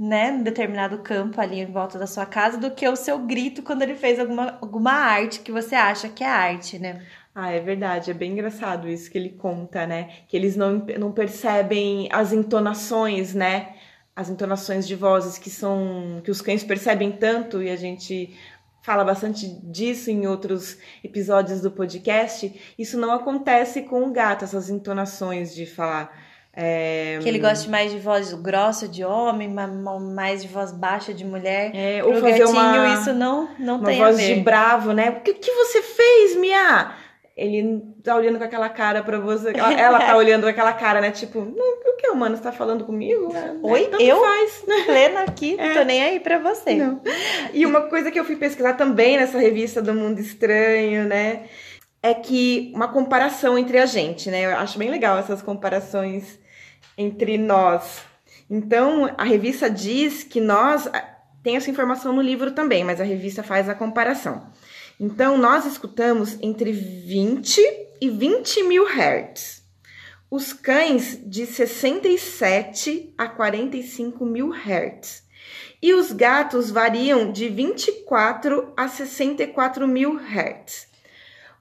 [0.00, 3.62] né, em determinado campo ali em volta da sua casa, do que o seu grito
[3.62, 7.04] quando ele fez alguma, alguma arte que você acha que é arte, né?
[7.34, 10.08] Ah, é verdade, é bem engraçado isso que ele conta, né?
[10.26, 13.74] Que eles não, não percebem as entonações, né?
[14.16, 18.34] As entonações de vozes que são que os cães percebem tanto e a gente
[18.82, 22.74] fala bastante disso em outros episódios do podcast.
[22.78, 27.18] Isso não acontece com o gato, essas entonações de falar é...
[27.22, 31.70] Que ele goste mais de voz grossa de homem, mais de voz baixa de mulher.
[31.74, 35.10] É, ou fazer gatinho, uma, isso não, não uma tem voz de bravo, né?
[35.10, 36.92] O que, que você fez, Mia?
[37.36, 39.50] Ele tá olhando com aquela cara pra você.
[39.50, 41.12] Ela, ela tá olhando com aquela cara, né?
[41.12, 43.32] Tipo, o que mano está falando comigo?
[43.34, 44.64] É, Oi, Tanto eu faz.
[44.84, 45.72] plena aqui, é.
[45.72, 46.74] tô nem aí pra você.
[46.74, 47.00] Não.
[47.54, 51.44] E uma coisa que eu fui pesquisar também nessa revista do Mundo Estranho, né?
[52.02, 54.46] É que uma comparação entre a gente, né?
[54.46, 56.39] Eu acho bem legal essas comparações
[57.00, 58.02] entre nós.
[58.48, 60.86] Então, a revista diz que nós
[61.42, 64.46] tem essa informação no livro também, mas a revista faz a comparação.
[64.98, 67.58] Então, nós escutamos entre 20
[68.02, 69.62] e 20 mil hertz.
[70.30, 75.24] Os cães de 67 a 45 mil hertz.
[75.82, 80.89] E os gatos variam de 24 a 64 mil hertz.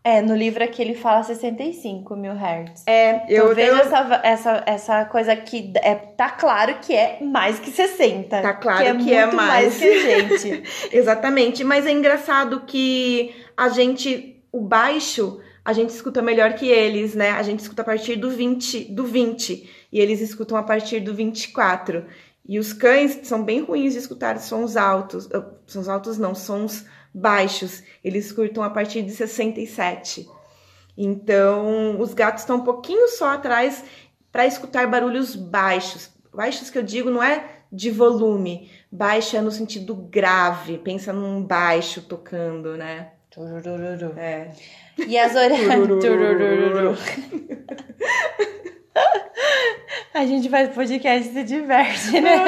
[0.02, 2.84] É, no livro aqui ele fala 65 mil hertz.
[2.88, 3.78] É, eu então, vejo eu...
[3.78, 8.42] Essa, essa, essa coisa que é, tá claro que é mais que 60.
[8.42, 9.38] Tá claro que é, que é mais.
[9.38, 10.64] mais que gente.
[10.96, 17.14] Exatamente, mas é engraçado que a gente, o baixo, a gente escuta melhor que eles,
[17.14, 17.32] né?
[17.32, 21.14] A gente escuta a partir do 20, do 20 e eles escutam a partir do
[21.14, 22.06] 24.
[22.48, 25.30] E os cães são bem ruins de escutar sons altos.
[25.32, 27.84] Ah, sons altos não, sons baixos.
[28.04, 30.28] Eles escutam a partir de 67.
[30.98, 33.84] Então, os gatos estão um pouquinho só atrás
[34.32, 36.10] para escutar barulhos baixos.
[36.34, 40.78] Baixos que eu digo não é de volume, baixa é no sentido grave.
[40.78, 43.12] Pensa num baixo tocando, né?
[43.30, 44.14] Turururu.
[44.18, 44.52] É.
[44.98, 45.70] E as orelhas.
[50.14, 52.44] A gente faz podcast e se diverte, né?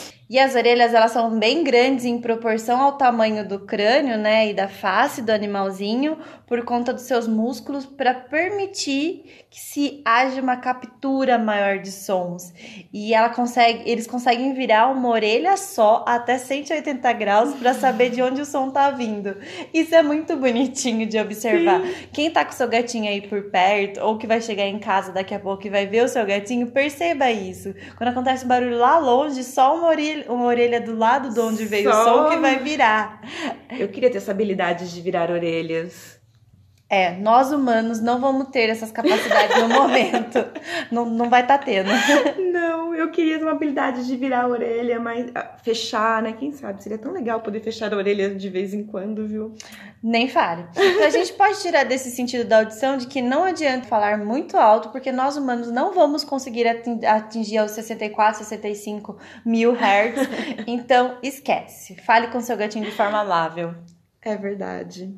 [0.34, 4.52] E as orelhas, elas são bem grandes em proporção ao tamanho do crânio, né, e
[4.52, 10.56] da face do animalzinho, por conta dos seus músculos, para permitir que se haja uma
[10.56, 12.52] captura maior de sons.
[12.92, 18.20] E ela consegue, eles conseguem virar uma orelha só até 180 graus para saber de
[18.20, 19.36] onde o som tá vindo.
[19.72, 21.80] Isso é muito bonitinho de observar.
[21.80, 22.08] Sim.
[22.12, 25.32] Quem tá com seu gatinho aí por perto, ou que vai chegar em casa daqui
[25.32, 27.72] a pouco e vai ver o seu gatinho, perceba isso.
[27.96, 31.64] Quando acontece um barulho lá longe, só uma orelha uma orelha do lado de onde
[31.64, 32.00] veio Só...
[32.00, 33.20] o som que vai virar.
[33.78, 36.20] Eu queria ter essa habilidade de virar orelhas.
[36.94, 40.38] É, nós humanos não vamos ter essas capacidades no momento.
[40.92, 41.90] Não, não vai estar tá tendo.
[42.52, 46.32] Não, eu queria uma habilidade de virar a orelha, mas ah, fechar, né?
[46.32, 46.80] Quem sabe?
[46.80, 49.56] Seria tão legal poder fechar a orelha de vez em quando, viu?
[50.00, 50.66] Nem fale.
[50.70, 54.56] Então a gente pode tirar desse sentido da audição de que não adianta falar muito
[54.56, 60.28] alto, porque nós humanos não vamos conseguir atingir aos 64, 65 mil hertz.
[60.66, 61.96] Então esquece.
[61.96, 63.74] Fale com seu gatinho de forma amável.
[64.22, 65.12] É verdade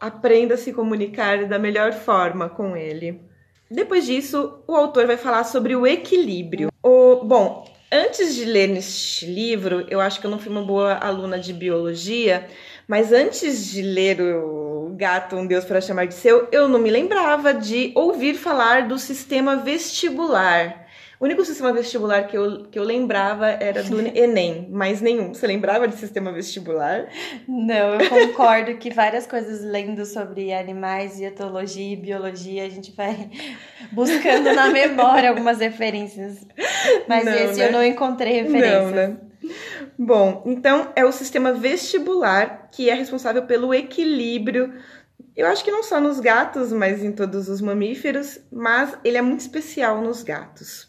[0.00, 3.20] aprenda a se comunicar da melhor forma com ele.
[3.70, 6.70] Depois disso, o autor vai falar sobre o equilíbrio.
[6.82, 10.94] O, bom, antes de ler neste livro, eu acho que eu não fui uma boa
[10.94, 12.46] aluna de biologia,
[12.86, 16.90] mas antes de ler o Gato, um Deus para chamar de seu, eu não me
[16.90, 20.87] lembrava de ouvir falar do sistema vestibular.
[21.20, 25.34] O único sistema vestibular que eu, que eu lembrava era do Enem, mais nenhum.
[25.34, 27.08] Você lembrava de sistema vestibular?
[27.46, 33.30] Não, eu concordo que várias coisas lendo sobre animais, etologia e biologia, a gente vai
[33.90, 36.46] buscando na memória algumas referências.
[37.08, 37.68] Mas não, esse né?
[37.68, 38.80] eu não encontrei referência.
[38.80, 39.16] Não, né?
[39.98, 44.72] Bom, então é o sistema vestibular que é responsável pelo equilíbrio
[45.38, 49.22] eu acho que não só nos gatos, mas em todos os mamíferos, mas ele é
[49.22, 50.87] muito especial nos gatos.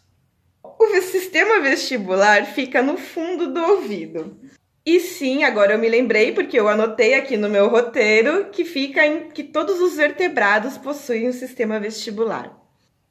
[0.80, 4.40] O sistema vestibular fica no fundo do ouvido.
[4.86, 9.06] E sim, agora eu me lembrei porque eu anotei aqui no meu roteiro que fica
[9.06, 12.58] em que todos os vertebrados possuem um sistema vestibular.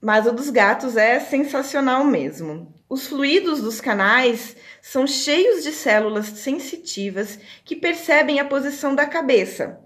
[0.01, 2.73] Mas o dos gatos é sensacional mesmo.
[2.89, 9.79] Os fluidos dos canais são cheios de células sensitivas que percebem a posição da cabeça.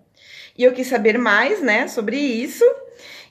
[0.57, 2.65] E eu quis saber mais, né, sobre isso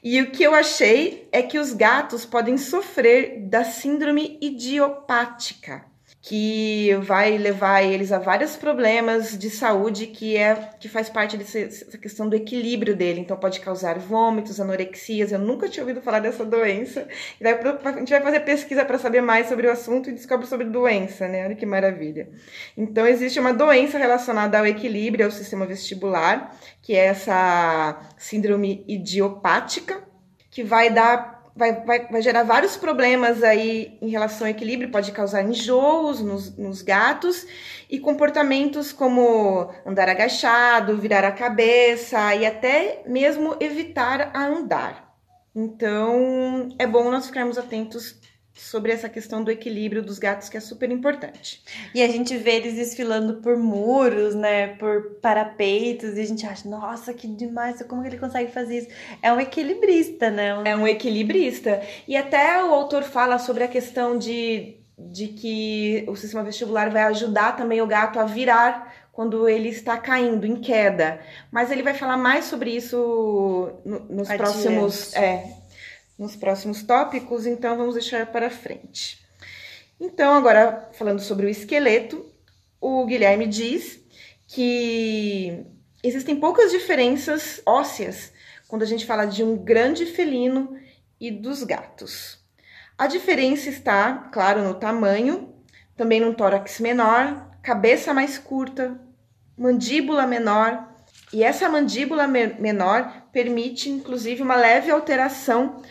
[0.03, 5.85] e o que eu achei é que os gatos podem sofrer da síndrome idiopática,
[6.21, 11.97] que vai levar eles a vários problemas de saúde que é que faz parte dessa
[11.97, 13.21] questão do equilíbrio dele.
[13.21, 15.31] Então pode causar vômitos, anorexias.
[15.31, 17.07] Eu nunca tinha ouvido falar dessa doença.
[17.39, 20.45] E daí a gente vai fazer pesquisa para saber mais sobre o assunto e descobre
[20.45, 21.45] sobre doença, né?
[21.45, 22.29] Olha que maravilha.
[22.77, 30.03] Então existe uma doença relacionada ao equilíbrio, ao sistema vestibular, que é essa síndrome idiopática,
[30.51, 35.11] que vai dar vai, vai, vai gerar vários problemas aí em relação ao equilíbrio, pode
[35.11, 37.45] causar enjoos nos, nos gatos
[37.89, 45.11] e comportamentos como andar agachado, virar a cabeça e até mesmo evitar a andar.
[45.53, 48.20] Então, é bom nós ficarmos atentos
[48.53, 51.63] sobre essa questão do equilíbrio dos gatos, que é super importante.
[51.95, 56.67] E a gente vê eles desfilando por muros, né, por parapeitos, e a gente acha,
[56.67, 58.87] nossa, que demais, como que ele consegue fazer isso?
[59.21, 60.61] É um equilibrista, né?
[60.65, 61.81] É um equilibrista.
[62.07, 67.03] E até o autor fala sobre a questão de, de que o sistema vestibular vai
[67.03, 71.19] ajudar também o gato a virar quando ele está caindo em queda.
[71.51, 74.37] Mas ele vai falar mais sobre isso no, nos Adiante.
[74.37, 75.15] próximos.
[75.15, 75.60] É,
[76.21, 79.19] nos próximos tópicos, então vamos deixar para frente.
[79.99, 82.23] Então, agora falando sobre o esqueleto,
[82.79, 83.99] o Guilherme diz
[84.45, 85.65] que
[86.03, 88.31] existem poucas diferenças ósseas
[88.67, 90.77] quando a gente fala de um grande felino
[91.19, 92.37] e dos gatos.
[92.95, 95.55] A diferença está, claro, no tamanho,
[95.97, 99.01] também no tórax menor, cabeça mais curta,
[99.57, 100.87] mandíbula menor,
[101.33, 105.81] e essa mandíbula menor permite inclusive uma leve alteração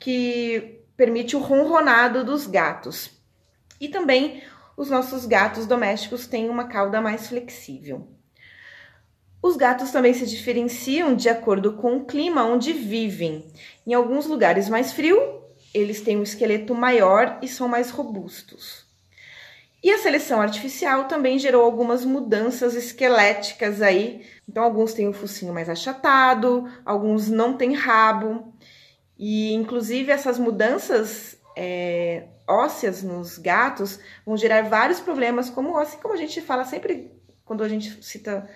[0.00, 3.10] que permite o ronronado dos gatos.
[3.80, 4.42] E também
[4.76, 8.08] os nossos gatos domésticos têm uma cauda mais flexível.
[9.42, 13.46] Os gatos também se diferenciam de acordo com o clima onde vivem.
[13.86, 15.18] Em alguns lugares mais frio,
[15.72, 18.84] eles têm um esqueleto maior e são mais robustos.
[19.82, 24.26] E a seleção artificial também gerou algumas mudanças esqueléticas aí.
[24.46, 28.49] Então, alguns têm o focinho mais achatado, alguns não têm rabo.
[29.22, 36.14] E, inclusive, essas mudanças é, ósseas nos gatos vão gerar vários problemas, como assim como
[36.14, 37.12] a gente fala sempre
[37.44, 38.48] quando a gente cita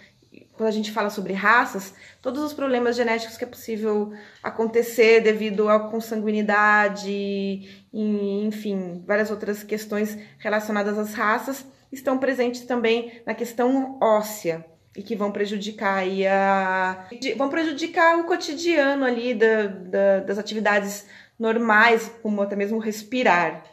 [0.55, 4.13] quando a gente fala sobre raças, todos os problemas genéticos que é possível
[4.43, 13.35] acontecer devido à consanguinidade, enfim, várias outras questões relacionadas às raças estão presentes também na
[13.35, 14.65] questão óssea
[14.97, 21.07] e que vão prejudicar aí a, vão prejudicar o cotidiano ali da, da, das atividades
[21.39, 23.65] normais, como até mesmo respirar.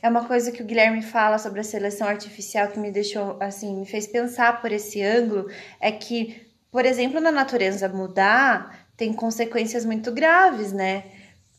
[0.00, 3.74] É uma coisa que o Guilherme fala sobre a seleção artificial que me deixou, assim,
[3.80, 5.50] me fez pensar por esse ângulo,
[5.80, 11.04] é que, por exemplo, na natureza mudar tem consequências muito graves, né?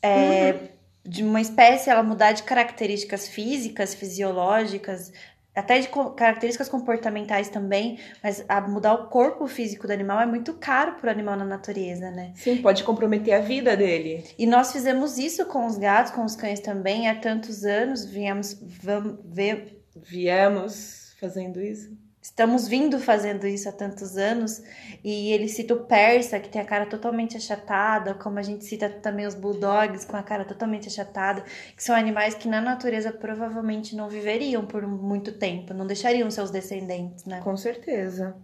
[0.01, 0.67] É, uhum.
[1.03, 5.11] De uma espécie ela mudar de características físicas, fisiológicas,
[5.55, 10.95] até de características comportamentais também, mas mudar o corpo físico do animal é muito caro
[10.95, 12.33] para o animal na natureza, né?
[12.35, 14.23] Sim, pode comprometer a vida dele.
[14.37, 18.59] E nós fizemos isso com os gatos, com os cães também, há tantos anos, viemos,
[18.81, 19.81] vamos ver...
[19.95, 21.97] Viemos fazendo isso?
[22.25, 24.63] Estamos vindo fazendo isso há tantos anos
[25.03, 28.89] e ele cita o persa, que tem a cara totalmente achatada, como a gente cita
[28.89, 31.43] também os bulldogs com a cara totalmente achatada,
[31.77, 36.49] que são animais que na natureza provavelmente não viveriam por muito tempo, não deixariam seus
[36.49, 37.41] descendentes, né?
[37.41, 38.35] Com certeza.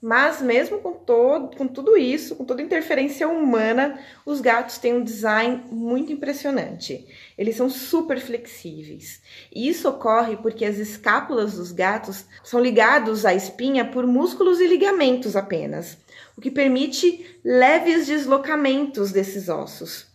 [0.00, 5.02] Mas mesmo com, todo, com tudo isso, com toda interferência humana, os gatos têm um
[5.02, 7.04] design muito impressionante.
[7.36, 9.20] Eles são super flexíveis.
[9.52, 14.68] E isso ocorre porque as escápulas dos gatos são ligados à espinha por músculos e
[14.68, 15.98] ligamentos apenas,
[16.36, 20.06] o que permite leves deslocamentos desses ossos.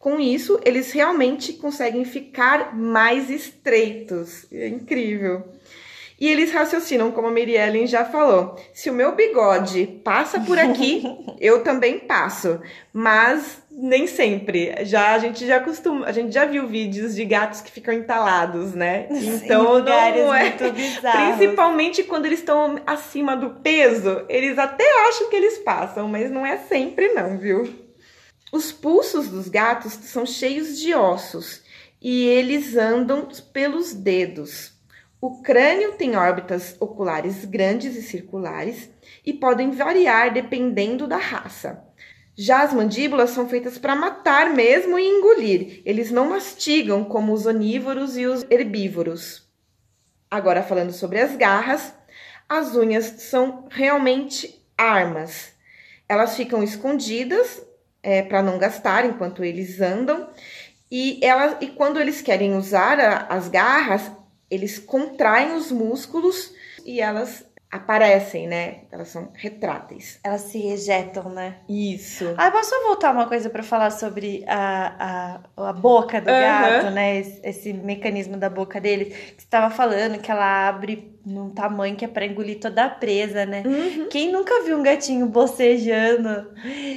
[0.00, 4.46] Com isso, eles realmente conseguem ficar mais estreitos.
[4.52, 5.44] É incrível.
[6.20, 8.56] E eles raciocinam, como a Mary Ellen já falou.
[8.74, 11.04] Se o meu bigode passa por aqui,
[11.40, 12.60] eu também passo.
[12.92, 14.74] Mas nem sempre.
[14.84, 18.74] Já a gente já costuma, a gente já viu vídeos de gatos que ficam entalados,
[18.74, 19.06] né?
[19.48, 20.50] Então não é
[21.36, 26.44] principalmente quando eles estão acima do peso, eles até acham que eles passam, mas não
[26.44, 27.72] é sempre não, viu?
[28.50, 31.62] Os pulsos dos gatos são cheios de ossos
[32.00, 34.77] e eles andam pelos dedos.
[35.20, 38.88] O crânio tem órbitas oculares grandes e circulares
[39.26, 41.84] e podem variar dependendo da raça.
[42.36, 45.82] Já as mandíbulas são feitas para matar mesmo e engolir.
[45.84, 49.48] Eles não mastigam como os onívoros e os herbívoros.
[50.30, 51.92] Agora falando sobre as garras,
[52.48, 55.52] as unhas são realmente armas.
[56.08, 57.60] Elas ficam escondidas
[58.04, 60.28] é, para não gastar enquanto eles andam.
[60.88, 61.20] E,
[61.60, 64.12] e quando eles querem usar a, as garras,
[64.50, 66.52] eles contraem os músculos
[66.84, 68.80] e elas aparecem, né?
[68.90, 70.18] Elas são retráteis.
[70.24, 71.56] Elas se ejetam, né?
[71.68, 72.34] Isso.
[72.36, 76.40] Ah, posso voltar uma coisa para falar sobre a, a, a boca do uhum.
[76.40, 77.18] gato, né?
[77.18, 79.06] Esse, esse, mecanismo da boca dele.
[79.06, 82.88] Que você estava falando que ela abre num tamanho que é para engolir toda a
[82.88, 83.62] presa, né?
[83.64, 84.06] Uhum.
[84.10, 86.46] Quem nunca viu um gatinho bocejando?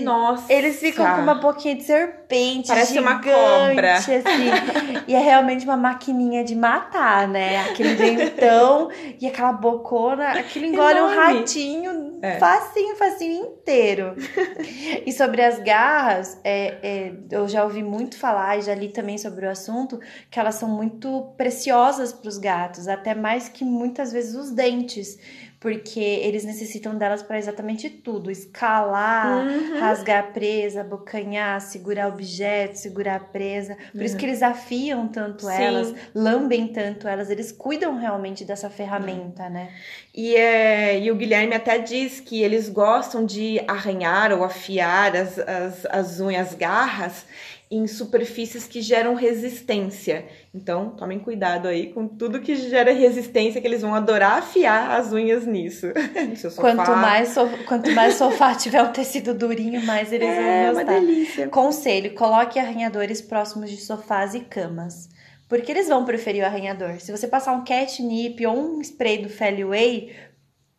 [0.02, 0.52] Nossa!
[0.52, 3.96] Eles ficam com uma boquinha de serpente, Parece gigante, uma cobra.
[3.96, 4.14] assim.
[5.08, 7.62] e é realmente uma maquininha de matar, né?
[7.70, 11.14] Aquele dentão e aquela bocona, aquilo engole Enorme.
[11.14, 12.38] um ratinho é.
[12.40, 14.16] facinho, facinho inteiro.
[15.06, 19.18] e sobre as garras, é, é, eu já ouvi muito falar e já li também
[19.18, 24.12] sobre o assunto, que elas são muito preciosas para os gatos, até mais que muitas
[24.12, 25.17] vezes vezes os dentes,
[25.59, 29.80] porque eles necessitam delas para exatamente tudo: escalar, uhum.
[29.80, 33.78] rasgar a presa, abocanhar, segurar objetos, segurar a presa.
[33.91, 34.03] Por uhum.
[34.03, 35.63] isso que eles afiam tanto Sim.
[35.63, 39.49] elas, lambem tanto elas, eles cuidam realmente dessa ferramenta, uhum.
[39.49, 39.69] né?
[40.13, 45.38] E, é, e o Guilherme até diz que eles gostam de arranhar ou afiar as,
[45.39, 47.26] as, as unhas, as garras,
[47.72, 50.26] em superfícies que geram resistência.
[50.53, 55.13] Então, tomem cuidado aí com tudo que gera resistência, que eles vão adorar afiar as
[55.13, 55.88] unhas nisso.
[56.57, 60.91] quanto mais, so, quanto mais sofá tiver um tecido durinho, mais eles é, vão gostar.
[60.91, 61.47] É uma delícia.
[61.47, 65.09] Conselho, coloque arranhadores próximos de sofás e camas.
[65.47, 66.99] Porque eles vão preferir o arranhador.
[66.99, 70.13] Se você passar um catnip ou um spray do Feliway,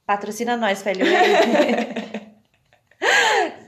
[0.06, 1.12] patrocina nós, Feliway.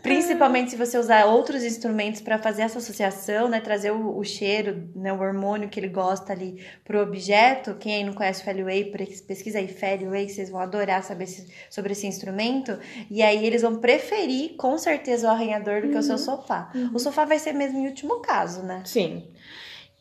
[0.05, 3.59] Principalmente se você usar outros instrumentos para fazer essa associação, né?
[3.59, 5.11] Trazer o, o, cheiro, né?
[5.11, 7.74] o hormônio que ele gosta ali pro objeto.
[7.76, 8.92] Quem aí não conhece o Feliway,
[9.26, 11.26] pesquisa aí Feliway, vocês vão adorar saber
[11.70, 12.78] sobre esse instrumento.
[13.11, 16.00] E aí eles vão preferir, com certeza, o arranhador do que uhum.
[16.00, 16.18] o seu uhum.
[16.18, 16.70] sofá.
[16.74, 16.90] Uhum.
[16.92, 18.82] O sofá vai ser mesmo em último caso, né?
[18.84, 19.26] Sim.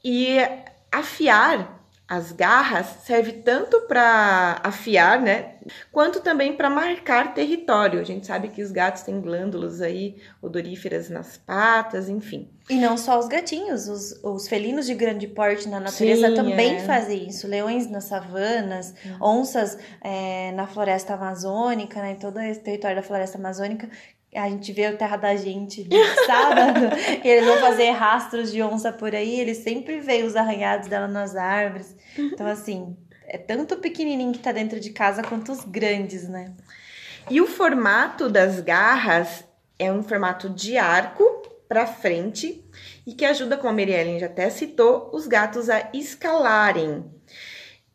[0.03, 0.37] E
[0.91, 1.82] afiar
[2.13, 5.55] As garras servem tanto para afiar, né?
[5.91, 7.99] Quanto também para marcar território.
[7.99, 12.51] A gente sabe que os gatos têm glândulas aí odoríferas nas patas, enfim.
[12.69, 16.75] E não só os gatinhos, os, os felinos de grande porte na natureza Sim, também
[16.75, 16.79] é.
[16.81, 17.47] fazem isso.
[17.47, 23.39] Leões nas savanas, onças é, na floresta amazônica, né, em todo esse território da floresta
[23.39, 23.89] amazônica.
[24.35, 28.61] A gente vê o Terra da Gente de sábado, e eles vão fazer rastros de
[28.61, 31.95] onça por aí, eles sempre veem os arranhados dela nas árvores.
[32.17, 32.95] Então, assim,
[33.27, 36.53] é tanto o pequenininho que tá dentro de casa quanto os grandes, né?
[37.29, 39.45] E o formato das garras
[39.79, 41.23] é um formato de arco
[41.67, 42.63] para frente
[43.05, 47.03] e que ajuda, como a Miriellen já até citou, os gatos a escalarem.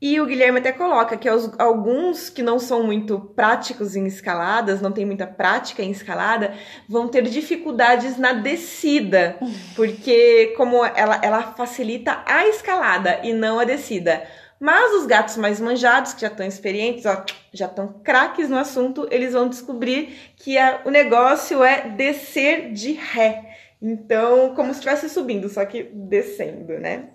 [0.00, 4.80] E o Guilherme até coloca que os- alguns que não são muito práticos em escaladas,
[4.80, 6.54] não tem muita prática em escalada,
[6.88, 9.36] vão ter dificuldades na descida,
[9.74, 14.22] porque como ela, ela facilita a escalada e não a descida.
[14.60, 19.06] Mas os gatos mais manjados, que já estão experientes, ó, já estão craques no assunto,
[19.10, 23.44] eles vão descobrir que a- o negócio é descer de ré.
[23.80, 27.10] Então, como se estivesse subindo, só que descendo, né?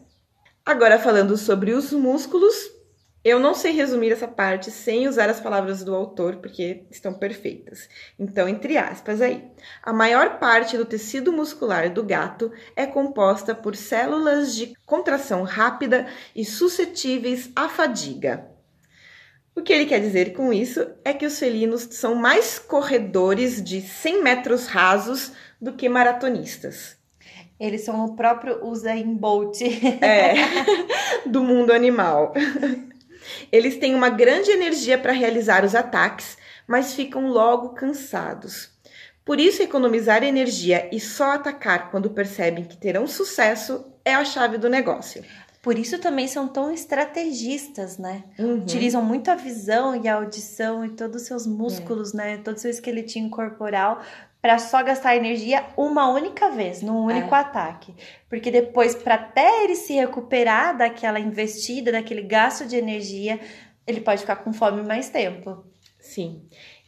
[0.65, 2.55] Agora, falando sobre os músculos,
[3.21, 7.89] eu não sei resumir essa parte sem usar as palavras do autor, porque estão perfeitas.
[8.17, 9.51] Então, entre aspas aí.
[9.81, 16.07] A maior parte do tecido muscular do gato é composta por células de contração rápida
[16.33, 18.49] e suscetíveis à fadiga.
[19.53, 23.81] O que ele quer dizer com isso é que os felinos são mais corredores de
[23.81, 27.02] 100 metros rasos do que maratonistas.
[27.63, 29.61] Eles são o próprio Usain Bolt.
[30.01, 30.33] É,
[31.25, 32.33] do mundo animal.
[33.49, 36.37] Eles têm uma grande energia para realizar os ataques,
[36.67, 38.69] mas ficam logo cansados.
[39.23, 44.57] Por isso, economizar energia e só atacar quando percebem que terão sucesso é a chave
[44.57, 45.23] do negócio.
[45.61, 48.25] Por isso também são tão estrategistas, né?
[48.37, 48.55] Uhum.
[48.55, 52.37] Utilizam muito a visão e a audição e todos os seus músculos, né?
[52.43, 54.01] Todo o seu esqueletinho corporal
[54.43, 57.37] para só gastar energia uma única vez, num único É.
[57.39, 57.95] ataque.
[58.29, 63.39] Porque depois, para até ele se recuperar daquela investida, daquele gasto de energia,
[63.87, 65.63] ele pode ficar com fome mais tempo.
[65.97, 66.41] Sim.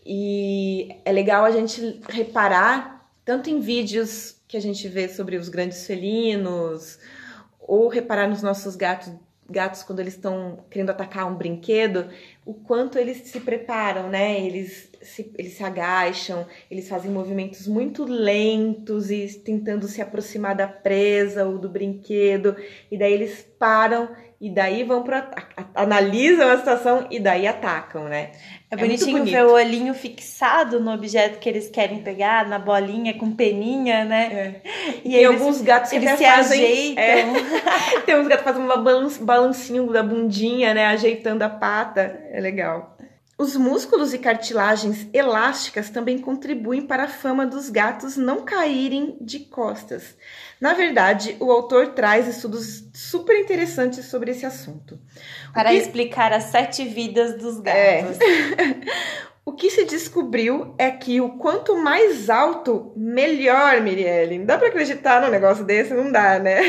[0.06, 5.47] E é legal a gente reparar, tanto em vídeos que a gente vê sobre os
[5.47, 6.99] grandes felinos,
[7.58, 9.14] ou reparar nos nossos gatos,
[9.49, 12.10] gatos quando eles estão querendo atacar um brinquedo,
[12.45, 14.41] o quanto eles se preparam, né?
[14.41, 20.68] Eles se, eles se agacham, eles fazem movimentos muito lentos e tentando se aproximar da
[20.68, 22.56] presa ou do brinquedo,
[22.91, 24.10] e daí eles param
[24.41, 28.32] e daí vão pro ata- a- analisam a situação e daí atacam, né?
[28.70, 33.14] É, É bonitinho ver o olhinho fixado no objeto que eles querem pegar, na bolinha
[33.18, 34.62] com peninha, né?
[35.06, 36.97] E Tem alguns gatos que eles até se fazem.
[36.97, 37.03] ajeitam.
[37.03, 40.88] é, tem uns gatos que fazem uma balan- balancinho da bundinha, né?
[40.88, 42.20] Ajeitando a pata.
[42.32, 42.97] É legal.
[43.38, 49.40] Os músculos e cartilagens elásticas também contribuem para a fama dos gatos não caírem de
[49.40, 50.16] costas.
[50.60, 54.98] Na verdade, o autor traz estudos super interessantes sobre esse assunto.
[55.54, 58.02] Para que- explicar as sete vidas dos É.
[58.04, 58.18] gatos.
[59.48, 64.40] O que se descobriu é que o quanto mais alto, melhor, Mirielle.
[64.44, 65.94] Dá pra acreditar num negócio desse?
[65.94, 66.62] Não dá, né?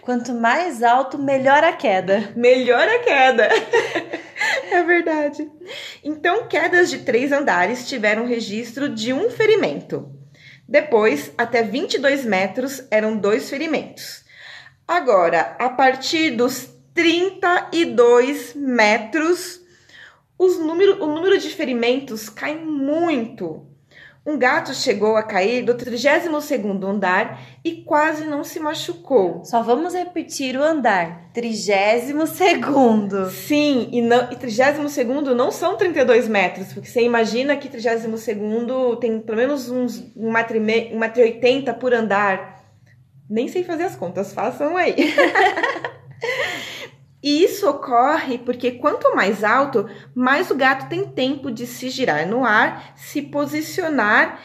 [0.00, 2.30] Quanto mais alto, melhor a queda.
[2.36, 3.48] Melhor a queda.
[4.70, 5.50] é verdade.
[6.02, 10.10] Então, quedas de três andares tiveram registro de um ferimento.
[10.68, 14.24] Depois, até 22 metros, eram dois ferimentos.
[14.86, 19.60] Agora, a partir dos 32 metros,
[20.38, 23.69] os número, o número de ferimentos cai muito.
[24.30, 29.44] Um gato chegou a cair do 32º andar e quase não se machucou.
[29.44, 31.32] Só vamos repetir o andar.
[31.34, 33.28] Trigésimo segundo.
[33.28, 38.28] Sim, e, não, e 32 não são 32 metros, porque você imagina que 32
[39.00, 42.62] tem pelo menos uns 1,80m por andar.
[43.28, 44.94] Nem sei fazer as contas, façam aí.
[47.22, 52.26] e isso ocorre porque quanto mais alto, mais o gato tem tempo de se girar
[52.26, 54.40] no ar, se posicionar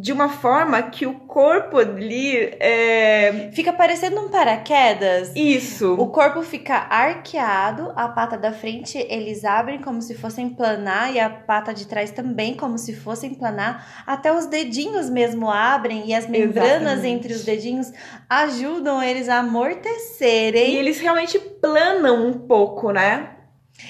[0.00, 3.50] de uma forma que o corpo ali é.
[3.52, 5.32] Fica parecendo um paraquedas.
[5.34, 5.94] Isso.
[5.94, 11.18] O corpo fica arqueado, a pata da frente eles abrem como se fossem planar e
[11.18, 14.04] a pata de trás também como se fossem planar.
[14.06, 17.08] Até os dedinhos mesmo abrem e as membranas Exatamente.
[17.08, 17.92] entre os dedinhos
[18.30, 20.74] ajudam eles a amortecerem.
[20.74, 23.37] E eles realmente planam um pouco, né?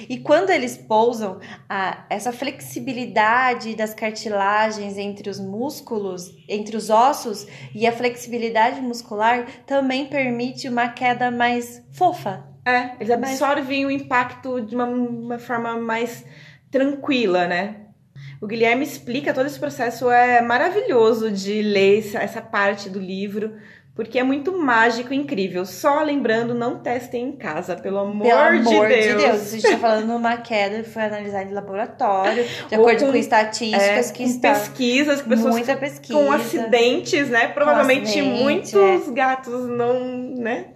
[0.08, 7.46] E quando eles pousam, a- essa flexibilidade das cartilagens entre os músculos, entre os ossos
[7.74, 12.44] e a flexibilidade muscular também permite uma queda mais fofa.
[12.64, 13.94] É, eles absorvem Mas...
[13.94, 16.24] o impacto de uma, uma forma mais
[16.70, 17.76] tranquila, né?
[18.40, 23.56] O Guilherme explica todo esse processo, é maravilhoso de ler essa parte do livro,
[23.98, 25.66] porque é muito mágico e incrível.
[25.66, 29.04] Só lembrando, não testem em casa, pelo amor, pelo amor de Deus.
[29.04, 29.40] de Deus.
[29.40, 33.16] A gente está falando numa queda que foi analisada em laboratório, de acordo com, com
[33.16, 36.14] estatísticas é, que com está pesquisas que pessoas muita pesquisa.
[36.14, 37.48] com acidentes, né?
[37.48, 39.10] Provavelmente acidente, muitos é.
[39.10, 39.98] gatos não,
[40.36, 40.66] né?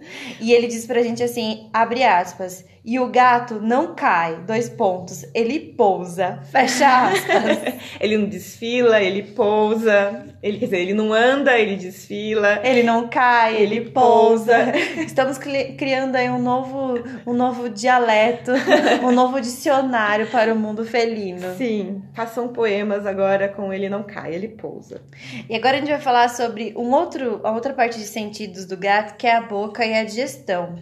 [0.41, 5.23] E ele diz pra gente assim, abre aspas, e o gato não cai, dois pontos,
[5.33, 7.73] ele pousa, fecha aspas.
[7.97, 12.59] ele não desfila, ele pousa, ele, quer dizer, ele não anda, ele desfila.
[12.61, 14.75] Ele não cai, ele, ele pousa.
[14.97, 16.95] Estamos criando aí um novo,
[17.25, 18.51] um novo dialeto,
[19.05, 21.55] um novo dicionário para o mundo felino.
[21.55, 25.01] Sim, façam poemas agora com ele não cai, ele pousa.
[25.47, 28.75] E agora a gente vai falar sobre um outro, a outra parte de sentidos do
[28.75, 30.75] gato, que é a boca e a digestão.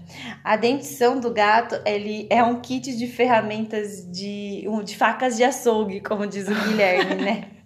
[0.43, 5.99] A dentição do gato ele é um kit de ferramentas de, de facas de açougue,
[5.99, 7.43] como diz o Guilherme, né?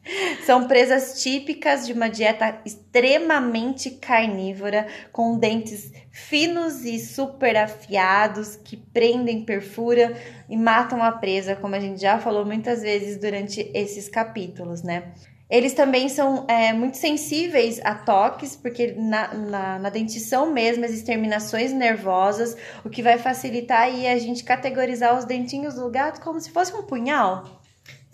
[0.45, 8.77] São presas típicas de uma dieta extremamente carnívora, com dentes finos e super afiados que
[8.77, 10.15] prendem, perfuram
[10.49, 15.13] e matam a presa, como a gente já falou muitas vezes durante esses capítulos, né?
[15.47, 21.15] Eles também são é, muito sensíveis a toques, porque na, na, na, dentição mesmo existem
[21.15, 26.39] terminações nervosas, o que vai facilitar aí a gente categorizar os dentinhos do gato como
[26.39, 27.61] se fosse um punhal.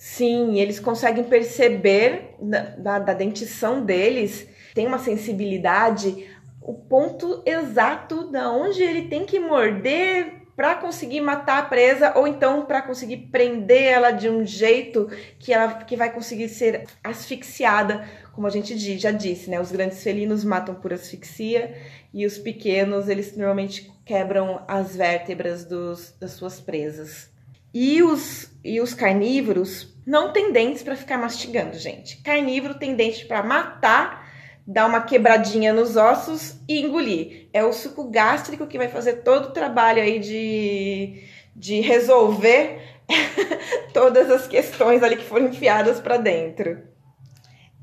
[0.04, 6.28] Sim, eles conseguem perceber da, da, dentição deles, tem uma sensibilidade,
[6.60, 12.28] o ponto exato da onde ele tem que morder para conseguir matar a presa ou
[12.28, 18.04] então para conseguir prender ela de um jeito que ela que vai conseguir ser asfixiada,
[18.34, 19.62] como a gente já disse, né?
[19.62, 21.76] Os grandes felinos matam por asfixia
[22.12, 27.30] e os pequenos eles normalmente quebram as vértebras dos, das suas presas.
[27.74, 32.18] E os, e os carnívoros não têm dentes para ficar mastigando, gente.
[32.18, 34.22] Carnívoro tem dente para matar
[34.66, 37.50] dar uma quebradinha nos ossos e engolir.
[37.54, 41.24] É o suco gástrico que vai fazer todo o trabalho aí de,
[41.56, 42.80] de resolver
[43.94, 46.92] todas as questões ali que foram enfiadas para dentro.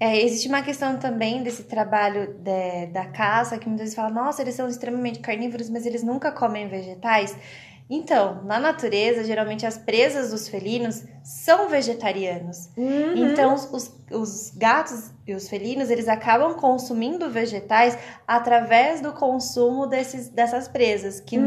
[0.00, 4.40] É, existe uma questão também desse trabalho de, da caça, que muitas vezes fala, nossa,
[4.40, 7.36] eles são extremamente carnívoros, mas eles nunca comem vegetais.
[7.90, 12.68] Então, na natureza, geralmente as presas dos felinos são vegetarianos.
[12.76, 13.30] Uhum.
[13.30, 20.28] Então, os, os gatos e os felinos, eles acabam consumindo vegetais através do consumo desses,
[20.28, 21.46] dessas presas, que uhum.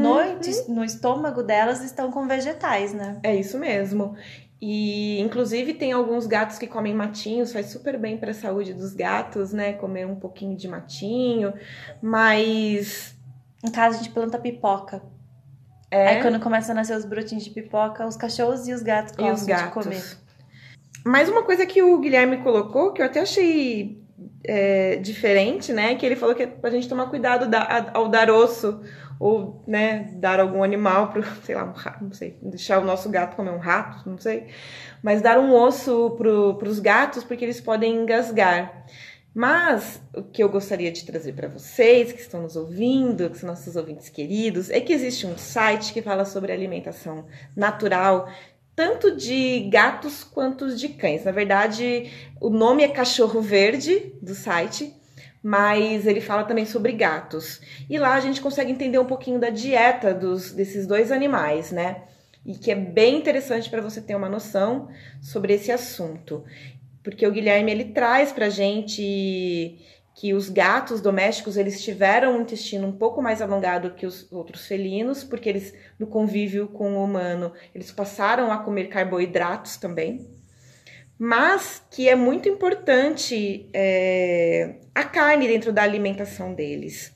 [0.68, 3.20] no, no estômago delas estão com vegetais, né?
[3.22, 4.16] É isso mesmo.
[4.60, 8.94] E inclusive tem alguns gatos que comem matinhos, faz super bem para a saúde dos
[8.94, 9.74] gatos, né?
[9.74, 11.54] Comer um pouquinho de matinho,
[12.00, 13.16] mas
[13.64, 15.02] em casa a gente planta pipoca.
[15.92, 16.08] É.
[16.08, 19.34] Aí quando começa a nascer os brotinhos de pipoca, os cachorros e os gatos gostam
[19.34, 19.66] os gatos.
[19.66, 20.04] de comer.
[21.06, 24.02] Mais uma coisa que o Guilherme colocou, que eu até achei
[24.44, 25.96] é, diferente, né?
[25.96, 28.82] Que ele falou que é pra gente tomar cuidado da, ao dar osso
[29.20, 33.08] ou, né, dar algum animal pro, sei lá, um rato, não sei, deixar o nosso
[33.08, 34.48] gato comer um rato, não sei.
[35.04, 38.86] Mas dar um osso pro, pros gatos porque eles podem engasgar.
[39.34, 43.48] Mas o que eu gostaria de trazer para vocês que estão nos ouvindo, que são
[43.48, 47.26] nossos ouvintes queridos, é que existe um site que fala sobre alimentação
[47.56, 48.30] natural,
[48.76, 51.24] tanto de gatos quanto de cães.
[51.24, 52.12] Na verdade,
[52.42, 54.94] o nome é Cachorro Verde do site,
[55.42, 57.62] mas ele fala também sobre gatos.
[57.90, 62.04] E lá a gente consegue entender um pouquinho da dieta dos, desses dois animais, né?
[62.46, 64.90] E que é bem interessante para você ter uma noção
[65.22, 66.44] sobre esse assunto
[67.04, 69.78] porque o Guilherme ele traz para gente
[70.14, 74.68] que os gatos domésticos eles tiveram um intestino um pouco mais alongado que os outros
[74.68, 80.30] felinos, porque eles no convívio com o humano eles passaram a comer carboidratos também,
[81.18, 87.16] mas que é muito importante é, a carne dentro da alimentação deles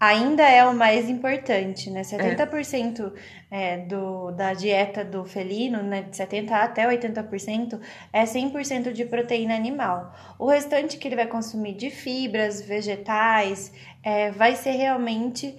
[0.00, 2.02] ainda é o mais importante, né?
[2.02, 3.12] 70%
[3.50, 3.74] é.
[3.74, 7.80] é, do, da dieta do felino, né, de 70% até 80%,
[8.12, 10.14] é 100% de proteína animal.
[10.38, 13.72] O restante que ele vai consumir de fibras, vegetais,
[14.02, 15.56] é, vai ser realmente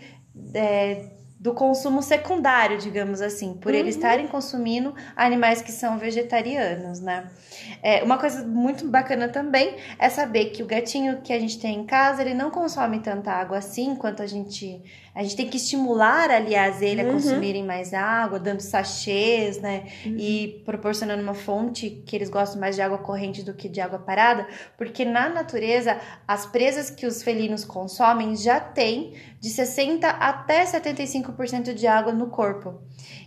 [0.53, 3.79] é, do consumo secundário, digamos assim, por uhum.
[3.79, 7.29] eles estarem consumindo animais que são vegetarianos, né?
[7.81, 11.79] É, uma coisa muito bacana também é saber que o gatinho que a gente tem
[11.79, 14.81] em casa, ele não consome tanta água assim quanto a gente
[15.15, 17.09] a gente tem que estimular, aliás, ele uhum.
[17.09, 19.85] a consumirem mais água, dando sachês, né?
[20.05, 20.15] Uhum.
[20.17, 23.99] E proporcionando uma fonte que eles gostam mais de água corrente do que de água
[23.99, 24.47] parada,
[24.77, 31.29] porque na natureza, as presas que os felinos consomem já tem de 60 até 75%
[31.29, 32.81] 95% de água no corpo.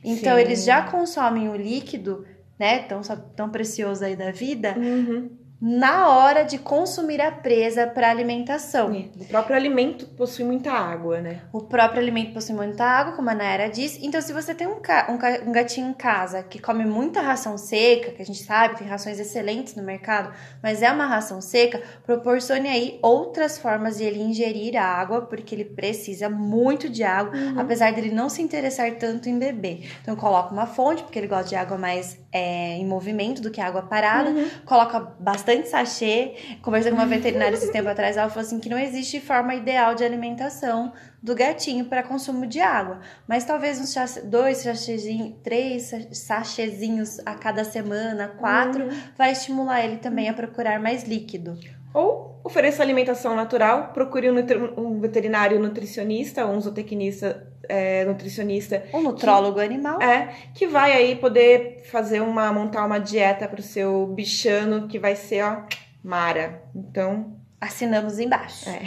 [0.05, 0.43] Então, Sim.
[0.43, 2.25] eles já consomem o líquido,
[2.59, 3.01] né, tão,
[3.37, 5.31] tão precioso aí da vida, Uhum.
[5.63, 8.91] Na hora de consumir a presa para alimentação.
[9.21, 11.43] O próprio alimento possui muita água, né?
[11.53, 14.05] O próprio alimento possui muita água, como a Naira disse.
[14.05, 18.11] Então, se você tem um, um um gatinho em casa que come muita ração seca,
[18.11, 22.69] que a gente sabe, tem rações excelentes no mercado, mas é uma ração seca, proporcione
[22.69, 27.93] aí outras formas de ele ingerir a água, porque ele precisa muito de água, apesar
[27.93, 29.89] dele não se interessar tanto em beber.
[30.03, 33.61] Então, coloca uma fonte, porque ele gosta de água mais é, em movimento do que
[33.61, 34.35] água parada,
[34.65, 36.35] coloca bastante sachê.
[36.63, 39.95] Conversei com uma veterinária esse tempo atrás, ela falou assim que não existe forma ideal
[39.95, 40.93] de alimentação
[41.23, 43.01] do gatinho para consumo de água.
[43.29, 43.95] Mas talvez uns
[44.25, 50.81] dois sachêzinhos, três sa- sachêzinhos a cada semana, quatro, vai estimular ele também a procurar
[50.81, 51.59] mais líquido.
[51.95, 58.85] Ou ofereça alimentação natural, procure um, nutri- um veterinário nutricionista ou um zootecnista é, nutricionista
[58.93, 60.01] Um nutrólogo animal.
[60.03, 65.15] é, que vai aí poder fazer uma, montar uma dieta pro seu bichano que vai
[65.15, 65.63] ser, ó,
[66.03, 66.63] mara.
[66.75, 68.69] Então, Assinamos embaixo.
[68.69, 68.81] É.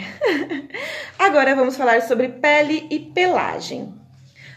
[1.18, 3.94] Agora vamos falar sobre pele e pelagem.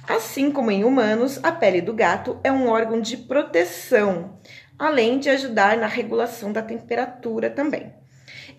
[0.05, 4.37] Assim como em humanos, a pele do gato é um órgão de proteção,
[4.77, 7.93] além de ajudar na regulação da temperatura também.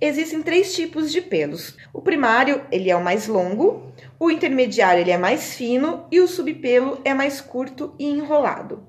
[0.01, 1.77] Existem três tipos de pelos.
[1.93, 6.27] O primário, ele é o mais longo, o intermediário, ele é mais fino e o
[6.27, 8.83] subpelo é mais curto e enrolado.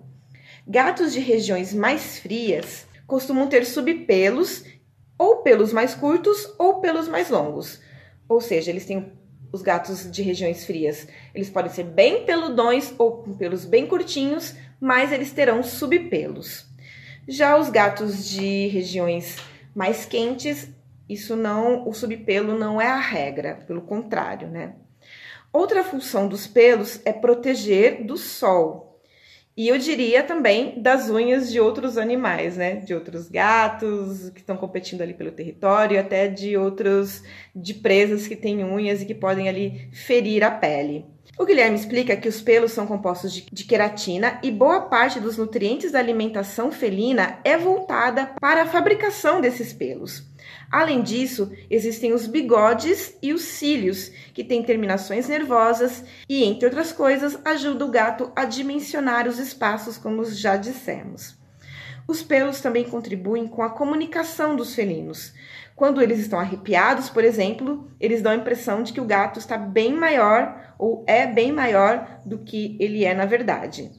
[0.66, 4.64] Gatos de regiões mais frias costumam ter subpelos
[5.18, 7.82] ou pelos mais curtos ou pelos mais longos.
[8.30, 9.12] Ou seja, eles têm
[9.51, 11.09] os gatos de regiões frias.
[11.36, 16.66] Eles podem ser bem peludões ou com pelos bem curtinhos, mas eles terão subpelos.
[17.28, 19.36] Já os gatos de regiões
[19.76, 20.70] mais quentes,
[21.12, 24.76] isso não, o subpelo não é a regra, pelo contrário, né?
[25.51, 28.91] Outra função dos pelos é proteger do sol.
[29.55, 32.76] E eu diria também das unhas de outros animais, né?
[32.76, 37.22] De outros gatos que estão competindo ali pelo território, até de outros
[37.53, 41.05] de presas que têm unhas e que podem ali ferir a pele.
[41.38, 45.38] O Guilherme explica que os pelos são compostos de, de queratina e boa parte dos
[45.38, 50.30] nutrientes da alimentação felina é voltada para a fabricação desses pelos.
[50.72, 56.93] Além disso, existem os bigodes e os cílios, que têm terminações nervosas e, entre outras
[56.93, 61.38] coisas, ajudam o gato a dimensionar os espaços, como já dissemos.
[62.07, 65.34] Os pelos também contribuem com a comunicação dos felinos.
[65.76, 69.57] Quando eles estão arrepiados, por exemplo, eles dão a impressão de que o gato está
[69.57, 73.91] bem maior ou é bem maior do que ele é na verdade.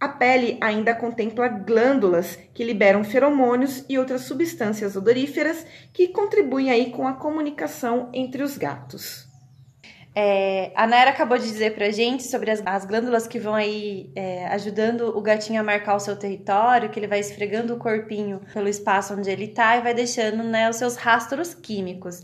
[0.00, 6.90] A pele ainda contempla glândulas que liberam feromônios e outras substâncias odoríferas que contribuem aí
[6.90, 9.28] com a comunicação entre os gatos.
[10.14, 14.10] É, a Naira acabou de dizer pra gente sobre as, as glândulas que vão aí
[14.16, 18.40] é, ajudando o gatinho a marcar o seu território, que ele vai esfregando o corpinho
[18.52, 22.22] pelo espaço onde ele tá e vai deixando né, os seus rastros químicos.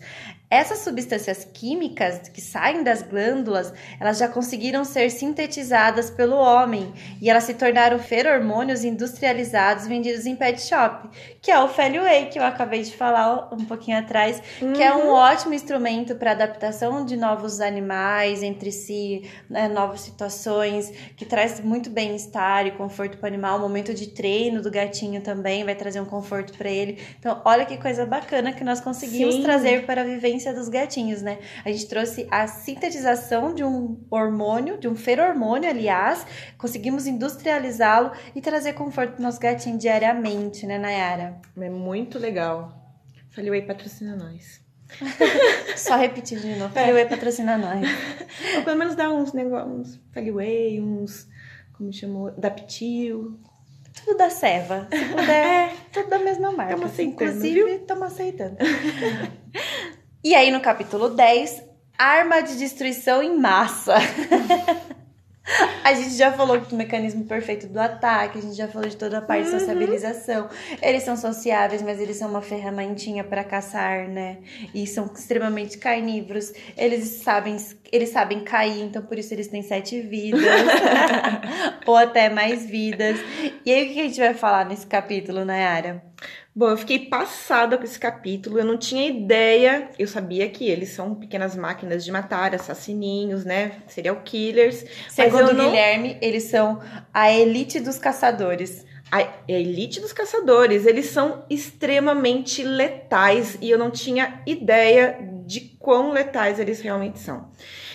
[0.51, 7.28] Essas substâncias químicas que saem das glândulas, elas já conseguiram ser sintetizadas pelo homem e
[7.28, 11.09] elas se tornaram feromônios industrializados vendidos em pet shop,
[11.40, 14.95] que é o Feli Whey, que eu acabei de falar um pouquinho atrás, que é
[14.95, 21.59] um ótimo instrumento para adaptação de novos animais entre si, né, novas situações, que traz
[21.61, 23.59] muito bem-estar e conforto para o animal.
[23.59, 26.99] O momento de treino do gatinho também vai trazer um conforto para ele.
[27.18, 29.42] Então, olha que coisa bacana que nós conseguimos Sim.
[29.42, 31.38] trazer para a vivência dos gatinhos, né?
[31.64, 36.26] A gente trouxe a sintetização de um hormônio, de um feromônio, aliás,
[36.59, 41.40] conseguimos industrializá-lo e trazer conforto para nosso gatinho diariamente, né, Nayara?
[41.59, 42.80] É muito legal.
[43.30, 44.62] Falei, oi, patrocina nós.
[45.76, 46.90] Só repetindo de novo, É.
[46.90, 46.92] é.
[46.92, 47.86] Whey patrocina nós.
[48.57, 51.28] Ou pelo menos dá uns negócios, uns Faliway, uns,
[51.72, 53.38] como chamou, Daptil.
[54.05, 54.88] Tudo da Seva.
[54.90, 56.74] Se puder, tudo da mesma marca.
[56.74, 58.57] Tamo aceitando, Inclusive, estamos aceitando.
[60.24, 61.62] E aí, no capítulo 10,
[61.98, 63.94] arma de destruição em massa.
[65.84, 69.18] A gente já falou do mecanismo perfeito do ataque, a gente já falou de toda
[69.18, 70.48] a parte de sociabilização.
[70.80, 74.38] Eles são sociáveis, mas eles são uma ferramentinha para caçar, né?
[74.74, 76.50] E são extremamente carnívoros.
[76.78, 77.58] Eles sabem,
[77.92, 80.40] eles sabem cair, então por isso eles têm sete vidas.
[81.84, 83.18] Ou até mais vidas.
[83.66, 86.02] E aí, o que a gente vai falar nesse capítulo, Nayara?
[86.57, 90.90] Bom, eu fiquei passada com esse capítulo, eu não tinha ideia, eu sabia que eles
[90.90, 95.70] são pequenas máquinas de matar, assassininhos, né, serial killers, Segundo eu não...
[95.70, 96.80] Guilherme, eles são
[97.12, 98.86] a elite dos caçadores.
[99.11, 106.12] a elite dos caçadores, eles são extremamente letais e eu não tinha ideia de quão
[106.12, 107.50] letais eles realmente são.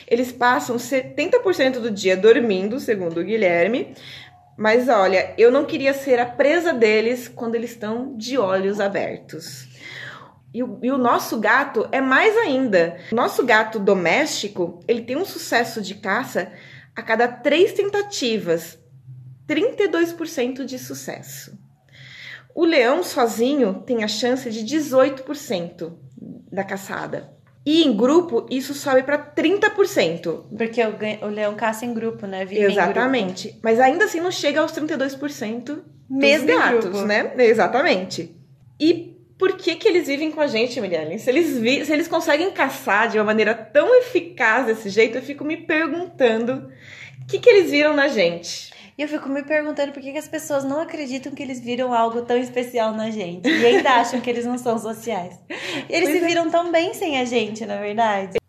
[0.05, 3.93] Eles passam 70% do dia dormindo, segundo o Guilherme,
[4.60, 9.70] mas olha, eu não queria ser a presa deles quando eles estão de olhos abertos.
[10.53, 12.99] E o, e o, nosso gato é mais ainda.
[13.14, 16.51] Nosso gato doméstico, ele tem um sucesso de caça
[16.93, 18.78] a cada três tentativas.
[19.47, 21.57] 32% de sucesso.
[22.53, 25.93] O leão sozinho tem a chance de 18%
[26.51, 27.34] da caçada.
[27.70, 30.45] E em grupo, isso sobe para 30%.
[30.57, 32.43] Porque o, o, leão caça em grupo, né?
[32.43, 33.49] Vive Exatamente.
[33.49, 33.59] Grupo.
[33.61, 35.78] Mas ainda assim não chega aos 32%
[36.09, 37.32] Mesmo dos gatos, né?
[37.38, 38.36] Exatamente.
[38.80, 41.20] E por que, que eles vivem com a gente, Mirelle?
[41.20, 45.22] Se eles, vi, se eles conseguem caçar de uma maneira tão eficaz desse jeito, eu
[45.22, 46.72] fico me perguntando
[47.22, 48.72] o que, que eles viram na gente.
[49.00, 51.93] E eu fico me perguntando por que, que as pessoas não acreditam que eles viram
[51.93, 53.50] algo tão especial na gente.
[53.50, 55.39] E ainda acham que eles não são sociais.
[55.88, 56.28] E eles pois se é.
[56.28, 58.39] viram tão bem sem a gente, na verdade.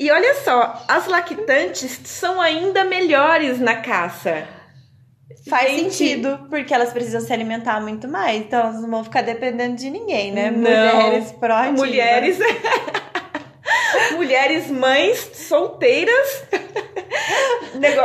[0.00, 4.44] E olha só, as lactantes são ainda melhores na caça.
[5.48, 5.94] Faz gente.
[5.94, 8.40] sentido, porque elas precisam se alimentar muito mais.
[8.40, 10.50] Então elas não vão ficar dependendo de ninguém, né?
[10.50, 10.62] Não.
[10.62, 11.78] Mulheres proativas.
[11.78, 12.38] Mulheres.
[14.16, 16.44] Mulheres mães solteiras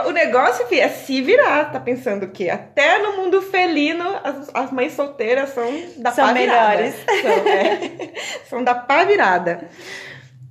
[0.08, 4.93] o negócio é se virar, tá pensando que até no mundo felino as, as mães
[4.93, 6.95] solteiras são da são pá melhores.
[6.95, 7.22] virada.
[7.22, 8.14] São, é,
[8.49, 9.70] são da pá virada.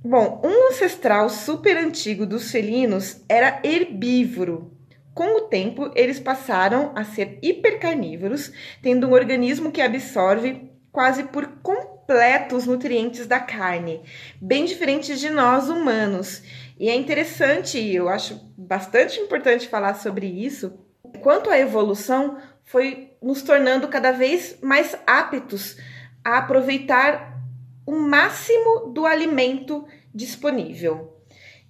[0.03, 4.71] Bom, um ancestral super antigo dos felinos era herbívoro.
[5.13, 8.51] Com o tempo, eles passaram a ser hipercarnívoros,
[8.83, 14.01] tendo um organismo que absorve quase por completo os nutrientes da carne,
[14.39, 16.41] bem diferentes de nós humanos.
[16.79, 20.77] E é interessante, eu acho bastante importante falar sobre isso,
[21.21, 25.77] quanto a evolução foi nos tornando cada vez mais aptos
[26.23, 27.41] a aproveitar
[27.85, 31.17] o máximo do alimento disponível.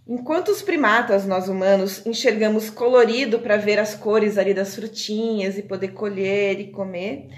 [0.05, 5.61] Enquanto os primatas, nós humanos, enxergamos colorido para ver as cores ali das frutinhas e
[5.61, 7.29] poder colher e comer,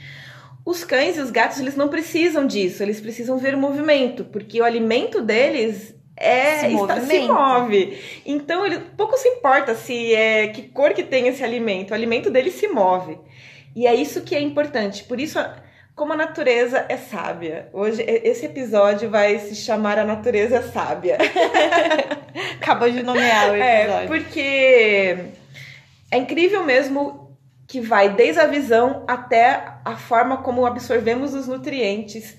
[0.66, 4.62] os cães e os gatos eles não precisam disso, eles precisam ver o movimento, porque
[4.62, 7.98] o alimento deles é, se, está, se move.
[8.26, 11.92] Então ele pouco se importa se é que cor que tem esse alimento.
[11.92, 13.18] O alimento dele se move.
[13.76, 15.06] E é isso que é importante.
[15.06, 15.40] Por isso,
[15.96, 17.70] como a natureza é sábia.
[17.72, 21.18] Hoje esse episódio vai se chamar a natureza é sábia.
[22.62, 24.04] Acabou de nomear o é, episódio.
[24.04, 25.18] É, porque
[26.12, 32.36] é incrível mesmo que vai desde a visão até a forma como absorvemos os nutrientes,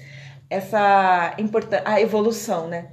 [0.51, 1.37] essa
[1.85, 2.89] a evolução, né?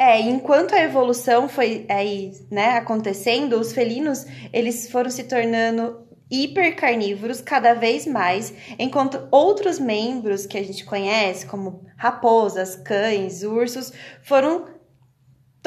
[0.00, 7.42] É, enquanto a evolução foi aí, né, acontecendo, os felinos, eles foram se tornando hipercarnívoros
[7.42, 13.92] cada vez mais, enquanto outros membros que a gente conhece, como raposas, cães, ursos,
[14.22, 14.68] foram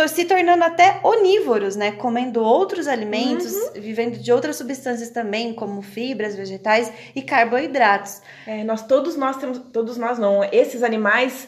[0.07, 1.91] se tornando até onívoros, né?
[1.91, 3.73] Comendo outros alimentos, uhum.
[3.75, 8.19] vivendo de outras substâncias também, como fibras, vegetais e carboidratos.
[8.47, 11.47] É, nós todos nós temos, todos nós não, esses animais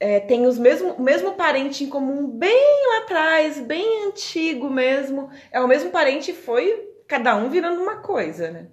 [0.00, 5.28] é, tem os mesmo, o mesmo parente em comum bem lá atrás, bem antigo mesmo.
[5.52, 8.68] É o mesmo parente foi cada um virando uma coisa, né?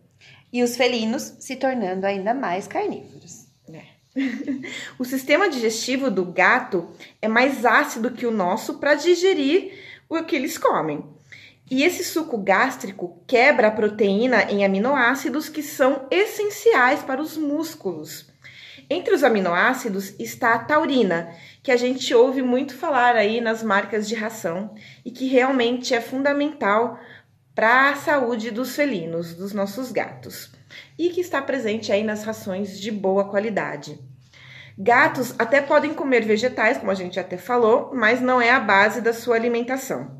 [0.53, 3.45] E os felinos se tornando ainda mais carnívoros.
[3.69, 3.83] É.
[4.97, 6.89] o sistema digestivo do gato
[7.21, 9.73] é mais ácido que o nosso para digerir
[10.07, 11.03] o que eles comem.
[11.69, 18.26] E esse suco gástrico quebra a proteína em aminoácidos que são essenciais para os músculos.
[18.89, 21.29] Entre os aminoácidos está a taurina,
[21.61, 24.73] que a gente ouve muito falar aí nas marcas de ração
[25.03, 26.97] e que realmente é fundamental
[27.53, 30.51] para a saúde dos felinos, dos nossos gatos,
[30.97, 33.99] e que está presente aí nas rações de boa qualidade.
[34.77, 39.01] Gatos até podem comer vegetais, como a gente até falou, mas não é a base
[39.01, 40.15] da sua alimentação.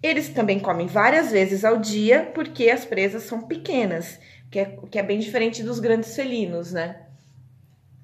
[0.00, 4.20] Eles também comem várias vezes ao dia porque as presas são pequenas,
[4.50, 7.11] que é, que é bem diferente dos grandes felinos, né?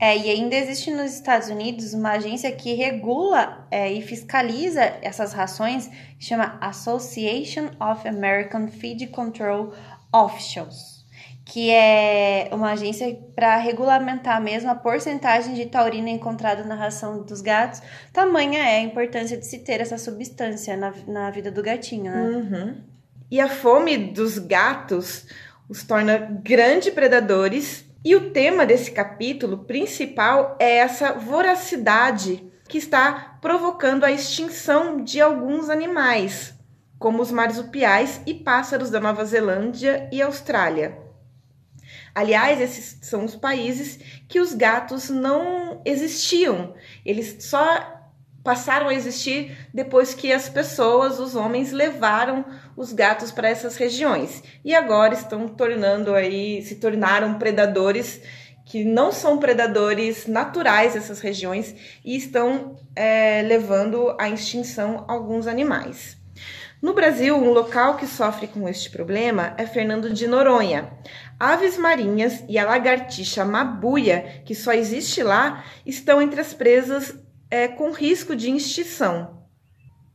[0.00, 5.32] É, e ainda existe nos Estados Unidos uma agência que regula é, e fiscaliza essas
[5.32, 5.88] rações,
[6.18, 9.74] que chama Association of American Feed Control
[10.12, 11.04] Officials,
[11.44, 17.40] que é uma agência para regulamentar mesmo a porcentagem de taurina encontrada na ração dos
[17.40, 17.82] gatos.
[18.12, 22.22] Tamanha é a importância de se ter essa substância na, na vida do gatinho, né?
[22.22, 22.76] Uhum.
[23.28, 25.26] E a fome dos gatos
[25.68, 33.38] os torna grandes predadores e o tema desse capítulo principal é essa voracidade que está
[33.40, 36.54] provocando a extinção de alguns animais,
[36.98, 40.98] como os marsupiais e pássaros da Nova Zelândia e Austrália.
[42.14, 46.74] Aliás, esses são os países que os gatos não existiam.
[47.04, 47.97] Eles só
[48.42, 52.44] passaram a existir depois que as pessoas, os homens, levaram
[52.76, 58.20] os gatos para essas regiões e agora estão tornando aí, se tornaram predadores
[58.64, 61.74] que não são predadores naturais dessas regiões
[62.04, 66.18] e estão é, levando à extinção alguns animais.
[66.80, 70.92] No Brasil, um local que sofre com este problema é Fernando de Noronha.
[71.40, 77.12] Aves marinhas e a lagartixa mabuia, que só existe lá, estão entre as presas
[77.50, 79.38] é, com risco de extinção.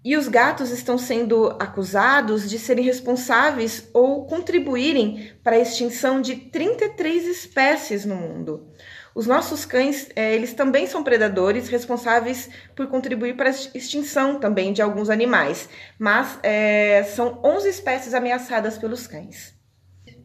[0.06, 6.36] E os gatos estão sendo acusados de serem responsáveis ou contribuírem para a extinção de
[6.36, 8.68] 33 espécies no mundo.
[9.16, 14.74] Os nossos cães, é, eles também são predadores responsáveis por contribuir para a extinção também
[14.74, 15.70] de alguns animais,
[16.00, 19.54] mas é, são 11 espécies ameaçadas pelos cães.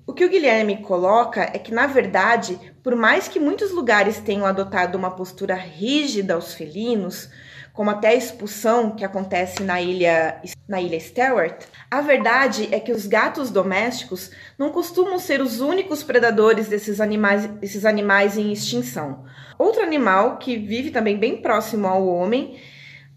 [0.07, 2.59] O que o Guilherme coloca é que, na verdade,
[2.89, 7.29] por mais que muitos lugares tenham adotado uma postura rígida aos felinos,
[7.71, 12.91] como até a expulsão que acontece na ilha, na ilha Stewart, a verdade é que
[12.91, 19.27] os gatos domésticos não costumam ser os únicos predadores desses animais, desses animais em extinção.
[19.59, 22.59] Outro animal que vive também bem próximo ao homem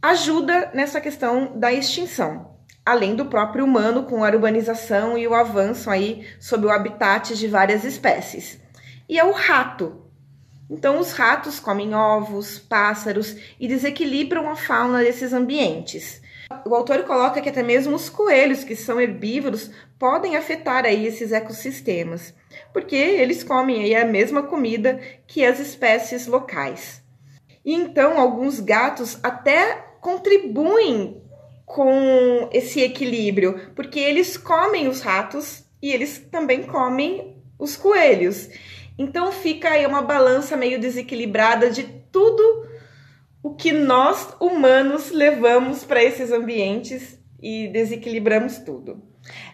[0.01, 5.89] ajuda nessa questão da extinção, além do próprio humano com a urbanização e o avanço
[5.89, 8.60] aí sobre o habitat de várias espécies.
[9.11, 10.01] E é o rato,
[10.73, 16.21] então, os ratos comem ovos, pássaros e desequilibram a fauna desses ambientes.
[16.65, 21.33] O autor coloca que até mesmo os coelhos, que são herbívoros, podem afetar aí esses
[21.33, 22.33] ecossistemas,
[22.71, 27.03] porque eles comem aí a mesma comida que as espécies locais.
[27.65, 31.21] E então, alguns gatos até contribuem
[31.65, 38.47] com esse equilíbrio, porque eles comem os ratos e eles também comem os coelhos.
[39.01, 41.81] Então fica aí uma balança meio desequilibrada de
[42.11, 42.67] tudo
[43.41, 49.01] o que nós humanos levamos para esses ambientes e desequilibramos tudo.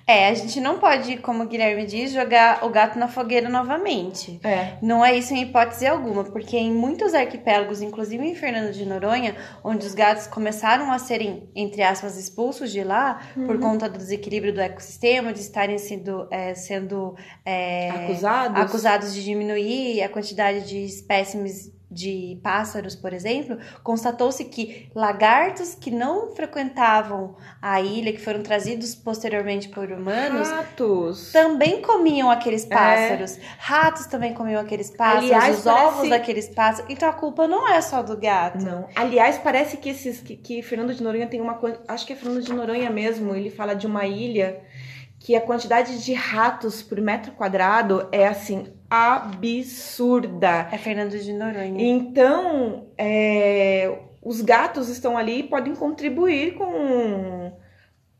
[0.09, 4.39] É, a gente não pode, como o Guilherme diz, jogar o gato na fogueira novamente.
[4.41, 4.77] É.
[4.81, 9.35] Não é isso em hipótese alguma, porque em muitos arquipélagos, inclusive em Fernando de Noronha,
[9.61, 13.47] onde os gatos começaram a serem, entre aspas, expulsos de lá uhum.
[13.47, 18.61] por conta do desequilíbrio do ecossistema, de estarem sendo, é, sendo é, acusados.
[18.61, 25.89] acusados de diminuir a quantidade de espécimes de pássaros, por exemplo, constatou-se que lagartos que
[25.89, 32.67] não frequentavam a ilha, que foram trazidos posteriormente por humanos, ratos também comiam aqueles é.
[32.69, 33.37] pássaros.
[33.37, 33.41] É.
[33.57, 35.85] Ratos também comiam aqueles pássaros, Aliás, os parece...
[35.87, 36.91] ovos daqueles pássaros.
[36.91, 38.63] Então a culpa não é só do gato.
[38.65, 38.87] Não.
[38.93, 41.57] Aliás, parece que esses que, que Fernando de Noronha tem uma
[41.87, 44.61] acho que é Fernando de Noronha mesmo, ele fala de uma ilha
[45.27, 50.69] que a quantidade de ratos por metro quadrado é assim absurda.
[50.71, 51.83] É Fernando de Noronha.
[51.85, 57.51] Então, é, os gatos estão ali e podem contribuir com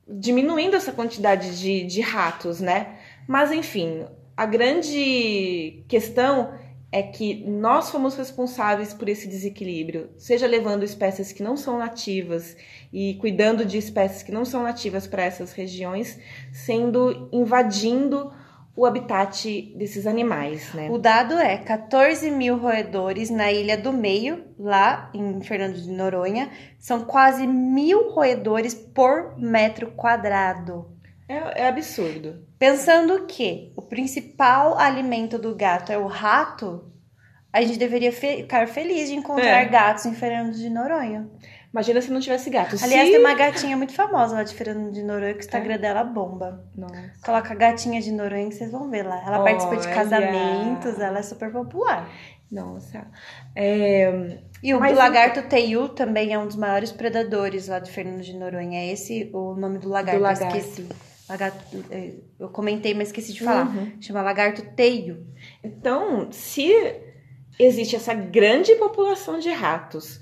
[0.06, 2.98] diminuindo essa quantidade de, de ratos, né?
[3.26, 4.06] Mas enfim,
[4.36, 6.56] a grande questão
[6.92, 12.56] é que nós fomos responsáveis por esse desequilíbrio, seja levando espécies que não são nativas
[12.94, 16.18] e cuidando de espécies que não são nativas para essas regiões,
[16.54, 18.32] sendo invadindo
[18.78, 20.88] o habitat desses animais, né?
[20.92, 26.52] O dado é 14 mil roedores na Ilha do Meio, lá em Fernando de Noronha.
[26.78, 30.96] São quase mil roedores por metro quadrado.
[31.28, 32.46] É, é absurdo.
[32.58, 36.92] Pensando que o principal alimento do gato é o rato,
[37.52, 39.66] a gente deveria ficar feliz de encontrar é.
[39.66, 41.30] gatos em Fernando de Noronha.
[41.72, 42.76] Imagina se não tivesse gato.
[42.82, 43.12] Aliás, se...
[43.12, 45.78] tem uma gatinha muito famosa lá de Fernando de Noronha que o Instagram é.
[45.78, 46.66] dela bomba.
[46.76, 47.12] Nossa.
[47.24, 49.22] Coloca gatinha de Noronha que vocês vão ver lá.
[49.26, 52.10] Ela participa de casamentos, ela é super popular.
[52.50, 53.06] Nossa.
[53.54, 54.40] É...
[54.64, 58.34] E o Mas, lagarto teiu também é um dos maiores predadores lá de Fernando de
[58.34, 58.80] Noronha.
[58.80, 60.56] É esse o nome do lagarto, do lagarto.
[60.56, 60.88] eu esqueci.
[61.30, 63.68] Lagarto, é, eu comentei, mas esqueci de falar.
[63.68, 64.02] Uhum.
[64.02, 65.28] Chama lagarto teio.
[65.64, 66.72] Então, se
[67.60, 70.22] existe essa grande população de ratos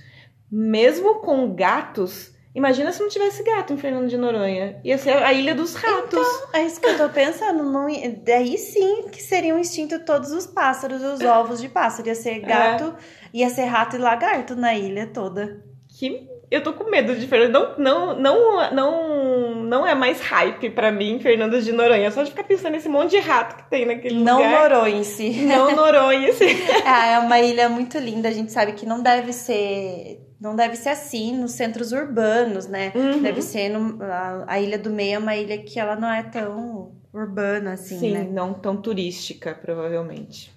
[0.51, 4.79] mesmo com gatos, imagina se não tivesse gato em Fernando de Noronha.
[4.83, 6.13] Ia ser a ilha dos ratos.
[6.13, 7.63] Então, é isso que eu tô pensando.
[7.63, 7.87] Não,
[8.23, 12.07] daí sim que seriam extinto todos os pássaros, os ovos de pássaro.
[12.07, 12.93] Ia ser gato, é.
[13.33, 15.63] ia ser rato e lagarto na ilha toda.
[15.89, 17.75] Que eu tô com medo de Fernando.
[17.77, 22.11] Não, não, não, não, não é mais hype para mim, Fernando de Noronha.
[22.11, 24.69] Só de ficar pensando nesse monte de rato que tem naquele não lugar.
[24.69, 25.29] Não Noronha-se.
[25.45, 26.43] Não Noronha-se.
[26.43, 28.29] é, é uma ilha muito linda.
[28.29, 32.91] A gente sabe que não deve ser não deve ser assim nos centros urbanos, né?
[32.93, 33.21] Uhum.
[33.21, 36.21] Deve ser no, a, a, Ilha do Meio é uma ilha que ela não é
[36.23, 38.27] tão urbana assim, Sim, né?
[38.29, 40.54] não tão turística, provavelmente.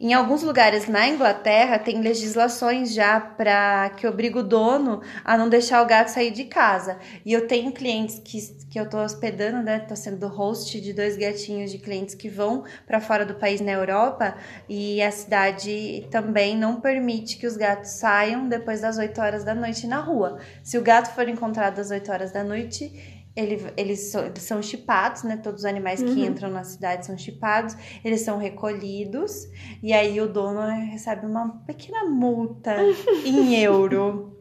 [0.00, 5.48] Em alguns lugares na Inglaterra tem legislações já para que obriga o dono a não
[5.48, 6.98] deixar o gato sair de casa.
[7.26, 8.38] E eu tenho clientes que,
[8.70, 9.80] que eu tô hospedando, né?
[9.80, 13.72] Tô sendo host de dois gatinhos de clientes que vão para fora do país na
[13.72, 14.36] Europa
[14.68, 19.52] e a cidade também não permite que os gatos saiam depois das 8 horas da
[19.52, 20.38] noite na rua.
[20.62, 24.60] Se o gato for encontrado às 8 horas da noite, ele, eles, são, eles são
[24.60, 25.36] chipados, né?
[25.36, 26.24] Todos os animais que uhum.
[26.24, 29.48] entram na cidade são chipados, eles são recolhidos,
[29.80, 30.60] e aí o dono
[30.90, 32.76] recebe uma pequena multa
[33.24, 34.36] em euro.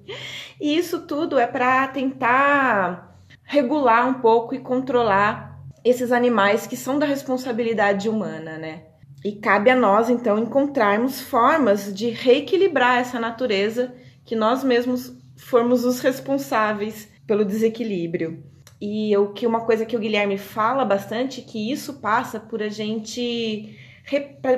[0.60, 6.98] E isso tudo é para tentar regular um pouco e controlar esses animais que são
[6.98, 8.86] da responsabilidade humana, né?
[9.24, 13.94] E cabe a nós, então, encontrarmos formas de reequilibrar essa natureza
[14.26, 18.44] que nós mesmos formos os responsáveis pelo desequilíbrio.
[18.80, 22.70] E o que uma coisa que o Guilherme fala bastante, que isso passa por a
[22.70, 23.76] gente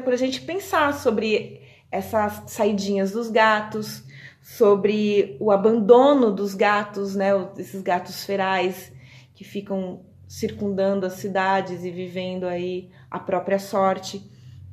[0.03, 1.61] por a gente pensar sobre
[1.91, 4.03] essas saidinhas dos gatos,
[4.41, 8.91] sobre o abandono dos gatos, né, esses gatos ferais
[9.34, 14.22] que ficam circundando as cidades e vivendo aí a própria sorte.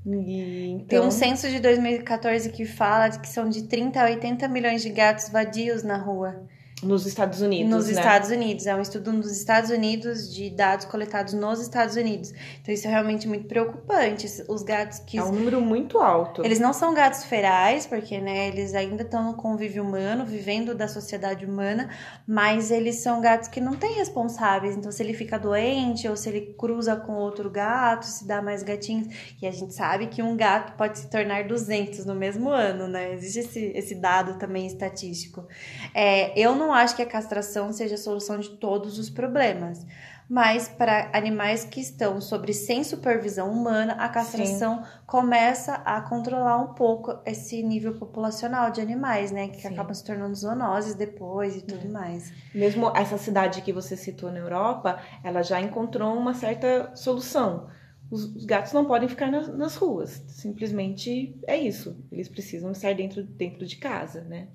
[0.05, 0.87] E, então...
[0.87, 4.91] Tem um censo de 2014 que fala que são de 30 a 80 milhões de
[4.91, 6.47] gatos vadios na rua.
[6.83, 7.71] Nos Estados Unidos.
[7.71, 7.93] Nos né?
[7.93, 8.67] Estados Unidos.
[8.67, 12.35] É um estudo nos Estados Unidos de dados coletados nos Estados Unidos.
[12.61, 14.27] Então isso é realmente muito preocupante.
[14.47, 15.17] Os gatos que.
[15.17, 16.45] É um número muito alto.
[16.45, 20.87] Eles não são gatos ferais, porque né, eles ainda estão no convívio humano, vivendo da
[20.87, 21.89] sociedade humana,
[22.27, 24.77] mas eles são gatos que não têm responsáveis.
[24.77, 28.63] Então, se ele fica doente ou se ele cruza com outro gato, se dá mais
[28.63, 29.09] gatinhos.
[29.41, 33.15] E a gente sabe que um gato pode se tornar 200 no mesmo ano, né?
[33.15, 35.47] Existe esse, esse dado também estatístico.
[35.95, 39.87] É, eu não não acho que a castração seja a solução de todos os problemas,
[40.29, 44.91] mas para animais que estão sobre sem supervisão humana, a castração Sim.
[45.07, 49.69] começa a controlar um pouco esse nível populacional de animais, né, que Sim.
[49.69, 51.91] acabam se tornando zoonoses depois e tudo é.
[51.91, 52.33] mais.
[52.53, 57.69] Mesmo essa cidade que você citou na Europa, ela já encontrou uma certa solução.
[58.11, 61.97] Os, os gatos não podem ficar nas, nas ruas, simplesmente é isso.
[62.11, 64.49] Eles precisam estar dentro, dentro de casa, né?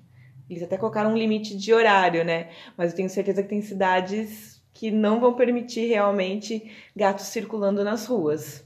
[0.52, 2.50] Eles até colocaram um limite de horário, né?
[2.76, 8.06] Mas eu tenho certeza que tem cidades que não vão permitir realmente gatos circulando nas
[8.06, 8.64] ruas.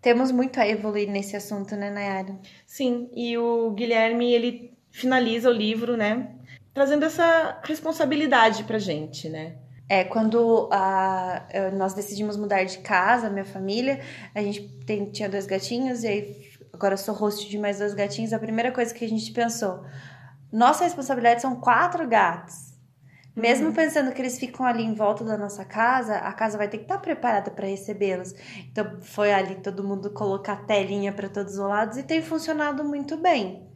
[0.00, 2.38] Temos muito a evoluir nesse assunto, né, Nayara?
[2.66, 6.34] Sim, e o Guilherme, ele finaliza o livro, né,
[6.72, 9.56] trazendo essa responsabilidade pra gente, né?
[9.88, 14.00] É, quando a, nós decidimos mudar de casa, minha família,
[14.34, 18.32] a gente tem, tinha dois gatinhos, e aí agora sou host de mais dois gatinhos,
[18.32, 19.84] a primeira coisa que a gente pensou,
[20.52, 22.70] nossa responsabilidade são quatro gatos.
[23.34, 23.72] Mesmo uhum.
[23.72, 26.84] pensando que eles ficam ali em volta da nossa casa, a casa vai ter que
[26.84, 28.34] estar preparada para recebê-los.
[28.70, 33.16] Então foi ali todo mundo colocar telinha para todos os lados e tem funcionado muito
[33.16, 33.69] bem.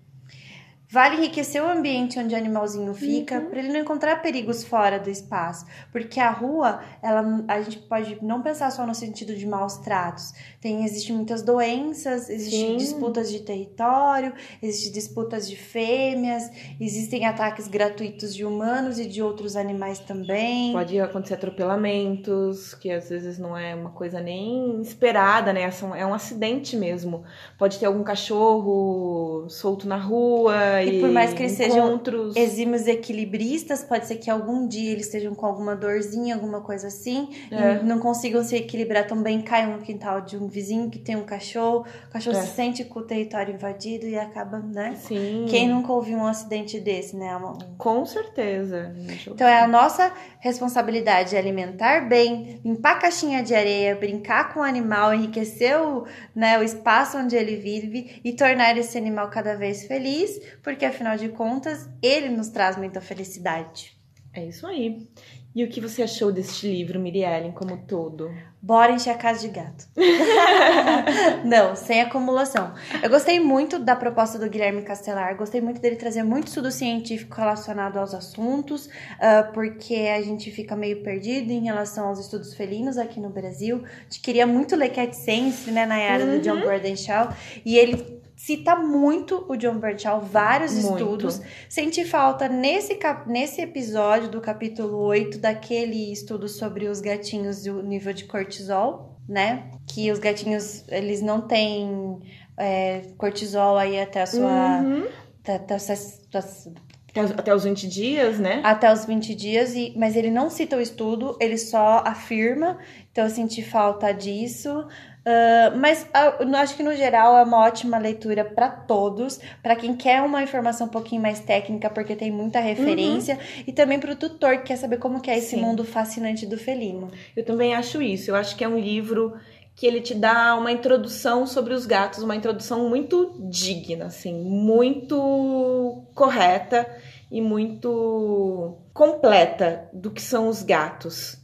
[0.95, 3.51] Vale enriquecer o ambiente onde o animalzinho fica uhum.
[3.51, 8.17] para ele não encontrar perigos fora do espaço, porque a rua, ela a gente pode
[8.23, 10.33] não pensar só no sentido de maus tratos.
[10.61, 16.49] Tem existem muitas doenças, existem disputas de território, existem disputas de fêmeas,
[16.81, 20.73] existem ataques gratuitos de humanos e de outros animais também.
[20.73, 25.69] Pode acontecer atropelamentos, que às vezes não é uma coisa nem esperada, né?
[25.97, 27.25] É um acidente mesmo.
[27.59, 32.35] Pode ter algum cachorro solto na rua e, por mais que eles encontros.
[32.35, 36.89] sejam exímios equilibristas, pode ser que algum dia eles estejam com alguma dorzinha, alguma coisa
[36.89, 37.77] assim, é.
[37.77, 41.17] e não consigam se equilibrar tão bem, caiam no quintal de um vizinho que tem
[41.17, 42.43] um cachorro, o cachorro é.
[42.43, 44.97] se sente com o território invadido e acaba, né?
[45.01, 45.47] Sim.
[45.49, 47.35] Quem nunca ouviu um acidente desse, né?
[47.37, 47.59] Uma...
[47.79, 48.95] Com certeza.
[49.27, 54.63] Então é a nossa responsabilidade alimentar bem, limpar a caixinha de areia, brincar com o
[54.63, 56.05] animal, enriquecer o,
[56.35, 61.17] né, o espaço onde ele vive e tornar esse animal cada vez feliz, porque afinal
[61.17, 63.95] de contas, ele nos traz muita felicidade.
[64.33, 65.07] É isso aí.
[65.55, 68.29] E o que você achou deste livro, Miriellen, como todo?
[68.61, 69.87] Bora encher a casa de gato.
[71.45, 72.75] Não, sem acumulação.
[73.01, 77.37] Eu gostei muito da proposta do Guilherme Castelar, gostei muito dele trazer muito estudo científico
[77.37, 82.99] relacionado aos assuntos, uh, porque a gente fica meio perdido em relação aos estudos felinos
[82.99, 83.85] aqui no Brasil.
[83.85, 86.31] A gente queria muito ler Cat Sense, né, na era uhum.
[86.33, 87.33] do John Gordon Shaw,
[87.65, 90.99] e ele cita muito o John Birchall, vários muito.
[90.99, 91.41] estudos.
[91.69, 97.83] Senti falta nesse, nesse episódio do capítulo 8 daquele estudo sobre os gatinhos e o
[97.83, 99.71] nível de cortisol, né?
[99.87, 102.21] Que os gatinhos, eles não têm
[102.57, 104.81] é, cortisol aí até a sua...
[104.81, 105.07] Uhum.
[105.43, 108.61] Até, até, até, até os 20 dias, né?
[108.65, 112.79] Até os 20 dias, e, mas ele não cita o estudo, ele só afirma.
[113.13, 114.87] Então eu senti falta disso.
[115.27, 119.97] Uh, mas uh, acho que no geral é uma ótima leitura para todos, para quem
[119.97, 123.65] quer uma informação um pouquinho mais técnica, porque tem muita referência, uhum.
[123.67, 125.63] e também para o tutor que quer saber como que é esse Sim.
[125.63, 127.11] mundo fascinante do felino.
[127.35, 128.31] Eu também acho isso.
[128.31, 129.33] Eu acho que é um livro
[129.75, 136.05] que ele te dá uma introdução sobre os gatos, uma introdução muito digna, assim, muito
[136.15, 136.87] correta
[137.31, 141.39] e muito completa do que são os gatos.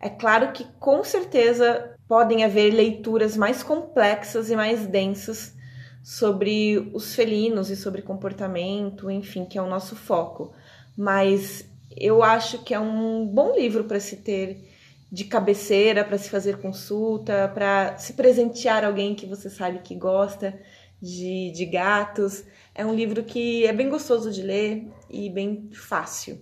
[0.00, 5.54] É claro que com certeza podem haver leituras mais complexas e mais densas
[6.02, 10.52] sobre os felinos e sobre comportamento, enfim, que é o nosso foco.
[10.96, 14.68] Mas eu acho que é um bom livro para se ter
[15.10, 20.58] de cabeceira, para se fazer consulta, para se presentear alguém que você sabe que gosta
[21.00, 22.44] de, de gatos.
[22.74, 26.38] É um livro que é bem gostoso de ler e bem fácil.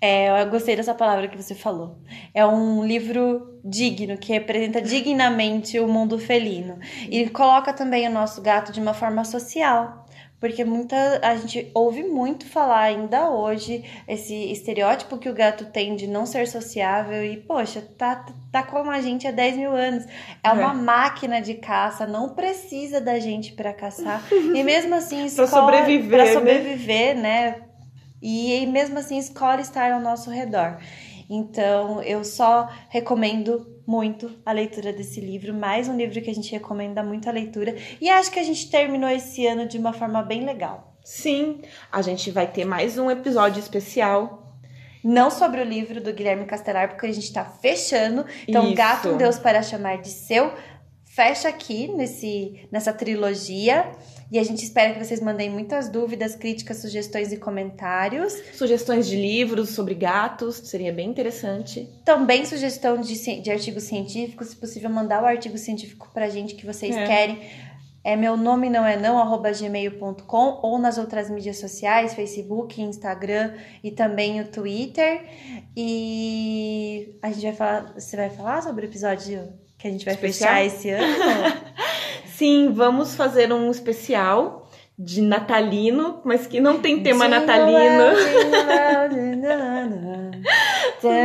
[0.00, 1.98] É, eu gostei dessa palavra que você falou.
[2.34, 6.78] É um livro digno, que representa dignamente o mundo felino.
[7.10, 10.06] E coloca também o nosso gato de uma forma social.
[10.38, 15.96] Porque muita a gente ouve muito falar ainda hoje esse estereótipo que o gato tem
[15.96, 20.04] de não ser sociável e, poxa, tá, tá com a gente há 10 mil anos.
[20.44, 20.74] É uma é.
[20.74, 24.22] máquina de caça, não precisa da gente para caçar.
[24.54, 26.32] E mesmo assim, escolhe, pra sobreviver, pra né?
[26.32, 27.22] sobreviver, né?
[27.22, 27.65] né?
[28.26, 30.78] E mesmo assim escolhe estar ao nosso redor.
[31.30, 36.50] Então, eu só recomendo muito a leitura desse livro, mais um livro que a gente
[36.50, 40.22] recomenda muito a leitura, e acho que a gente terminou esse ano de uma forma
[40.22, 40.96] bem legal.
[41.04, 44.42] Sim, a gente vai ter mais um episódio especial
[45.04, 48.26] não sobre o livro do Guilherme Castelar, porque a gente está fechando.
[48.48, 48.74] Então, Isso.
[48.74, 50.52] Gato um Deus para chamar de seu
[51.04, 53.88] fecha aqui nesse, nessa trilogia.
[54.30, 58.32] E a gente espera que vocês mandem muitas dúvidas, críticas, sugestões e comentários.
[58.54, 61.88] Sugestões de livros sobre gatos, seria bem interessante.
[62.04, 66.66] Também sugestão de, de artigos científicos, se possível, mandar o artigo científico pra gente que
[66.66, 67.06] vocês é.
[67.06, 67.40] querem.
[68.02, 73.54] É meu nome não é não, arroba gmail.com ou nas outras mídias sociais, Facebook, Instagram
[73.82, 75.24] e também o Twitter.
[75.76, 77.94] E a gente vai falar.
[77.94, 80.54] Você vai falar sobre o episódio que a gente vai Especial?
[80.54, 81.04] fechar esse ano?
[82.36, 84.68] Sim, vamos fazer um especial
[84.98, 88.14] de natalino, mas que não tem tema natalino.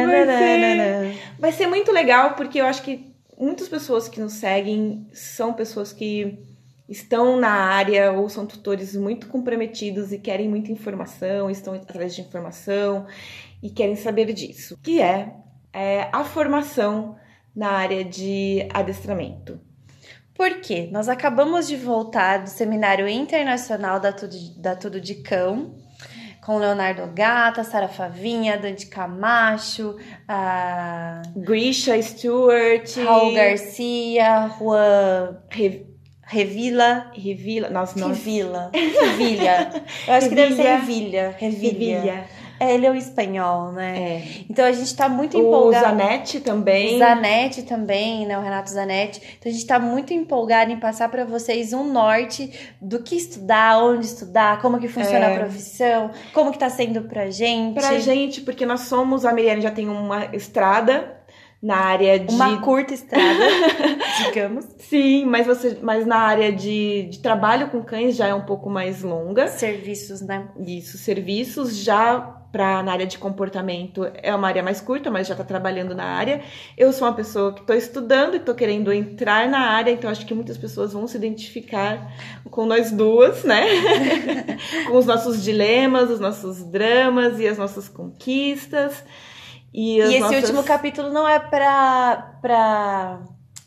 [0.07, 5.05] vai, ser, vai ser muito legal porque eu acho que muitas pessoas que nos seguem
[5.11, 6.39] são pessoas que
[6.87, 12.21] estão na área ou são tutores muito comprometidos e querem muita informação, estão atrás de
[12.21, 13.05] informação
[13.61, 15.33] e querem saber disso, que é,
[15.73, 17.17] é a formação
[17.53, 19.59] na área de adestramento.
[20.33, 20.89] Por quê?
[20.91, 25.75] Nós acabamos de voltar do Seminário Internacional da Tudo, da Tudo de Cão,
[26.41, 29.95] com Leonardo Gata, Sara Favinha, Dante Camacho,
[30.27, 31.21] a...
[31.35, 35.85] Grisha Stewart, Raul Garcia, Juan Re...
[36.23, 37.11] Revila.
[37.13, 38.07] Revila, nossa.
[38.07, 38.71] Revila.
[38.73, 39.83] Revilha.
[40.07, 41.35] Eu acho que deve ser Revilha.
[41.37, 41.99] Revilha.
[41.99, 42.40] Revilha.
[42.61, 43.97] É, ele é o espanhol, né?
[43.97, 44.23] É.
[44.47, 45.83] Então a gente tá muito empolgado.
[45.83, 46.99] O Zanetti também.
[46.99, 48.37] Zanetti também, né?
[48.37, 49.19] O Renato Zanetti.
[49.39, 53.83] Então a gente tá muito empolgado em passar para vocês um norte do que estudar,
[53.83, 55.35] onde estudar, como que funciona é.
[55.35, 57.73] a profissão, como que tá sendo pra gente.
[57.73, 61.19] Pra gente, porque nós somos, a Miriane já tem uma estrada
[61.61, 62.33] na área de.
[62.33, 63.45] Uma curta estrada,
[64.25, 64.65] digamos.
[64.79, 65.77] Sim, mas você.
[65.81, 69.47] Mas na área de, de trabalho com cães já é um pouco mais longa.
[69.47, 70.47] Serviços, né?
[70.65, 75.33] Isso, serviços já para na área de comportamento é uma área mais curta, mas já
[75.33, 76.41] está trabalhando na área.
[76.77, 80.25] Eu sou uma pessoa que estou estudando e estou querendo entrar na área, então acho
[80.25, 82.11] que muitas pessoas vão se identificar
[82.49, 83.63] com nós duas, né?
[84.89, 89.01] com os nossos dilemas, os nossos dramas e as nossas conquistas.
[89.73, 90.43] E, e esse nossas...
[90.43, 93.19] último capítulo não é para pra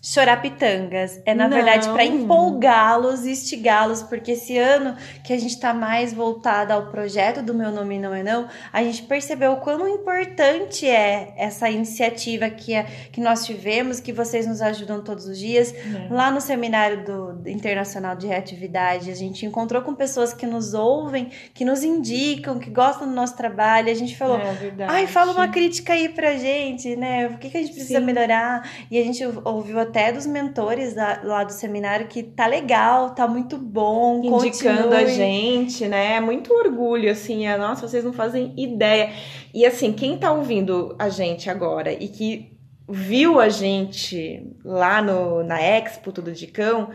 [0.05, 1.19] chorar pitangas.
[1.25, 1.57] É, na Não.
[1.57, 4.95] verdade, para empolgá-los e instigá-los, porque esse ano
[5.25, 8.83] que a gente tá mais voltada ao projeto do Meu Nome Não É Não, a
[8.83, 14.47] gente percebeu o quão importante é essa iniciativa que, é, que nós tivemos, que vocês
[14.47, 15.73] nos ajudam todos os dias.
[15.73, 16.13] É.
[16.13, 21.31] Lá no seminário do Internacional de Reatividade, a gente encontrou com pessoas que nos ouvem,
[21.55, 23.91] que nos indicam, que gostam do nosso trabalho.
[23.91, 27.29] A gente falou, é ai, fala uma crítica aí pra gente, né?
[27.29, 28.05] O que, que a gente precisa Sim.
[28.05, 28.69] melhorar?
[28.91, 33.11] E a gente ouviu até até dos mentores da, lá do seminário que tá legal,
[33.11, 34.97] tá muito bom, indicando continue.
[34.97, 36.17] a gente, né?
[36.17, 39.13] É muito orgulho assim, é, nossa, vocês não fazem ideia.
[39.55, 42.53] E assim, quem tá ouvindo a gente agora e que
[42.89, 46.91] viu a gente lá no na Expo Tudo de Cão,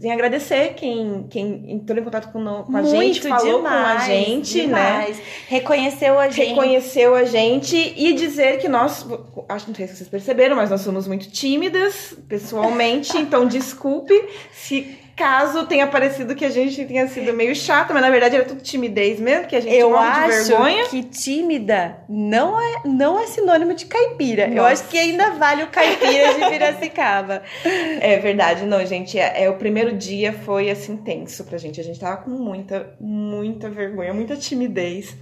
[0.00, 3.66] Tem que agradecer quem, quem entrou em contato com, com a Muito gente, falou com
[3.66, 4.64] a demais, gente, né?
[4.64, 5.22] demais.
[5.48, 6.48] Reconheceu a gente.
[6.48, 9.06] reconheceu a gente e dizer que nós,
[9.48, 14.14] acho não sei se vocês perceberam, mas nós somos muito tímidas pessoalmente, então desculpe
[14.50, 18.44] se caso tenha parecido que a gente tenha sido meio chata, mas na verdade era
[18.44, 20.84] tudo timidez mesmo, que a gente Eu morre de acho vergonha.
[20.88, 24.48] que tímida não é, não é sinônimo de caipira.
[24.48, 24.72] Eu Nossa.
[24.72, 27.42] acho que ainda vale o caipira de Piracicaba.
[28.00, 31.84] É verdade, não, gente, é, é, o primeiro dia foi assim tenso pra gente, a
[31.84, 35.16] gente tava com muita, muita vergonha, muita timidez.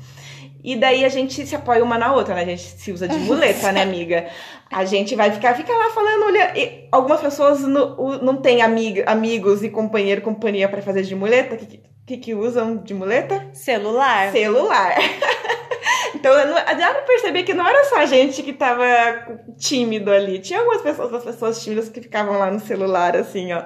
[0.62, 2.42] E daí a gente se apoia uma na outra, né?
[2.42, 4.26] A gente se usa de muleta, né, amiga?
[4.70, 8.62] A gente vai ficar, fica lá falando, olha, e algumas pessoas não, o- não têm
[8.62, 11.54] amiga, amigos e companheiro, companhia pra fazer de muleta.
[11.54, 13.48] O que, que, que usam de muleta?
[13.52, 14.32] Celular.
[14.32, 14.94] Celular.
[16.14, 18.84] então não- dá pra perceber que não era só a gente que tava
[19.58, 20.38] tímido ali.
[20.38, 23.62] Tinha algumas pessoas, as pessoas tímidas que ficavam lá no celular, assim, ó.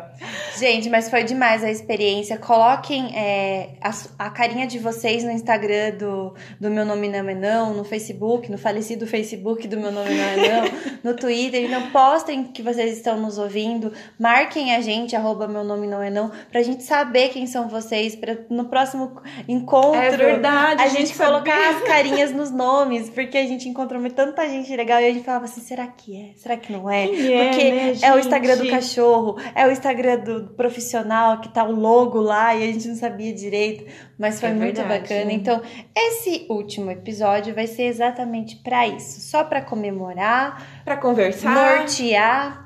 [0.59, 2.37] Gente, mas foi demais a experiência.
[2.39, 7.35] Coloquem é, a, a carinha de vocês no Instagram do, do Meu Nome Não É
[7.35, 10.65] Não, no Facebook, no falecido Facebook do Meu Nome Não É Não,
[11.03, 11.65] no Twitter.
[11.65, 13.93] Então, postem que vocês estão nos ouvindo.
[14.19, 18.15] Marquem a gente, arroba Meu Nome Não É Não, pra gente saber quem são vocês,
[18.15, 23.09] pra no próximo encontro É verdade, a a gente gente colocar as carinhas nos nomes,
[23.09, 26.33] porque a gente encontrou tanta gente legal e a gente falava assim, será que é?
[26.37, 27.07] Será que não é?
[27.07, 31.49] Quem é, Porque né, é o Instagram do cachorro, é o Instagram do profissional que
[31.49, 33.85] tá o logo lá e a gente não sabia direito,
[34.19, 35.01] mas foi É muito verdade.
[35.03, 35.33] bacana.
[35.33, 35.63] Então,
[35.97, 41.55] esse último episódio vai ser exatamente pra isso, só pra comemorar, Pra conversar.
[41.79, 42.65] nortear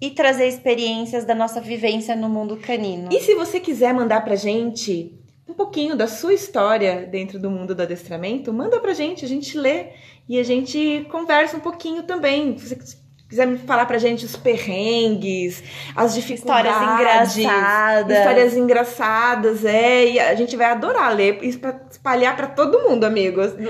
[0.00, 3.08] e trazer experiências da nossa vivência no mundo canino.
[3.10, 5.12] E se você quiser mandar pra gente
[5.48, 9.56] um pouquinho da sua história dentro do mundo do adestramento, manda pra gente, a gente
[9.56, 9.86] lê
[10.28, 12.58] e a gente conversa um pouquinho também.
[12.58, 12.96] Se você
[13.28, 15.62] quiser me falar pra gente os perrengues,
[15.96, 18.16] as dificuldades, Histórias engraçadas.
[18.18, 23.04] histórias engraçadas, é, e a gente vai adorar ler e espa- espalhar pra todo mundo,
[23.04, 23.52] amigos.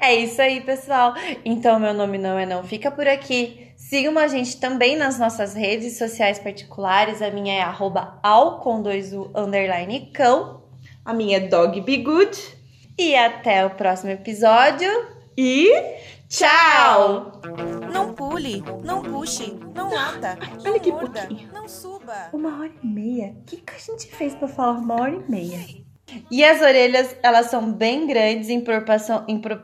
[0.00, 1.12] É isso aí, pessoal.
[1.44, 2.62] Então, meu nome não é não.
[2.62, 3.65] Fica por aqui.
[3.88, 7.22] Sigam a gente também nas nossas redes sociais particulares.
[7.22, 10.64] A minha é arroba ao com dois U underline cão.
[11.04, 12.36] A minha é Dog Be Good
[12.98, 14.90] E até o próximo episódio.
[15.38, 15.70] e
[16.28, 17.40] tchau!
[17.92, 21.52] Não pule, não puxe, não lata, não olha que morda, pouquinho.
[21.52, 22.30] não suba.
[22.32, 23.36] Uma hora e meia?
[23.40, 25.64] O que, que a gente fez pra falar uma hora e meia?
[26.28, 29.24] E as orelhas, elas são bem grandes em proporção.
[29.28, 29.62] Em pro...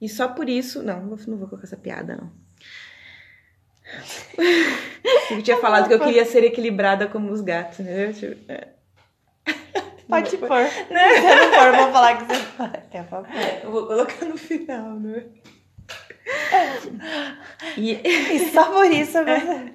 [0.00, 0.82] E só por isso.
[0.82, 2.45] Não, não vou colocar essa piada, não.
[5.30, 8.12] Eu tinha falado que eu queria ser equilibrada como os gatos, entendeu?
[8.12, 8.68] Tipo, é.
[10.08, 10.66] Pode pôr.
[10.66, 12.42] Se não for, eu vou falar que você.
[13.32, 13.60] É.
[13.64, 15.24] Eu vou colocar no final, né?
[17.76, 19.72] E, E só por isso você.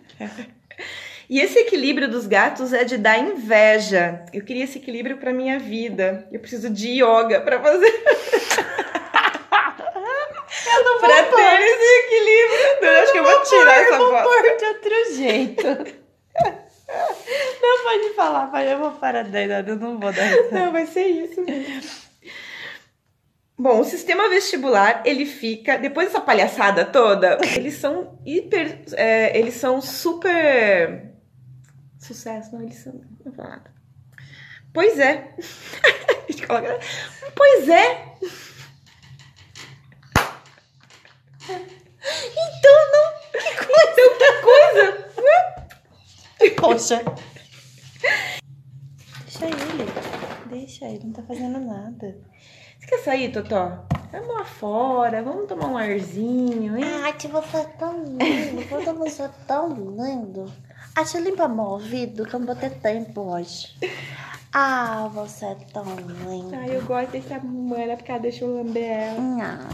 [1.29, 4.25] e esse equilíbrio dos gatos é de dar inveja.
[4.33, 6.27] Eu queria esse equilíbrio pra minha vida.
[6.31, 8.03] Eu preciso de yoga pra fazer.
[10.67, 11.35] Eu não vou pra pôr.
[11.37, 12.89] ter esse equilíbrio.
[12.89, 14.23] Eu acho que eu vou tirar essa Eu vou foto.
[14.23, 15.67] pôr de outro jeito.
[17.61, 20.51] Não pode falar, mas eu vou parar daí, eu não vou dar essa.
[20.53, 21.89] Não, vai ser isso mesmo.
[23.57, 25.77] Bom, o sistema vestibular, ele fica.
[25.77, 28.79] Depois dessa palhaçada toda, eles são hiper.
[28.93, 31.11] é, eles são super.
[31.99, 32.93] Sucesso, não, eles são.
[32.93, 33.71] Não vou falar nada.
[34.73, 35.33] Pois é.
[36.27, 36.79] A gente coloca.
[37.35, 38.05] Pois é.
[41.49, 43.07] Então não.
[43.31, 44.91] Que coisa?
[46.39, 46.61] Que coisa?
[46.61, 47.03] Poxa.
[49.23, 49.85] Deixa ele.
[50.49, 52.17] Deixa ele, não tá fazendo nada.
[52.79, 53.85] Você quer sair, Totó?
[54.11, 56.83] Vamos lá fora, vamos tomar um arzinho, hein?
[57.03, 60.51] Ai, que você é tão lindo, quando você é tão lindo.
[60.95, 63.75] Ah, te limpa meu ouvido, que eu não vou ter tempo hoje.
[64.53, 66.53] Ah, você é tão lindo.
[66.53, 69.19] Ai, eu gosto dessa mana porque ela deixa eu lamber ela.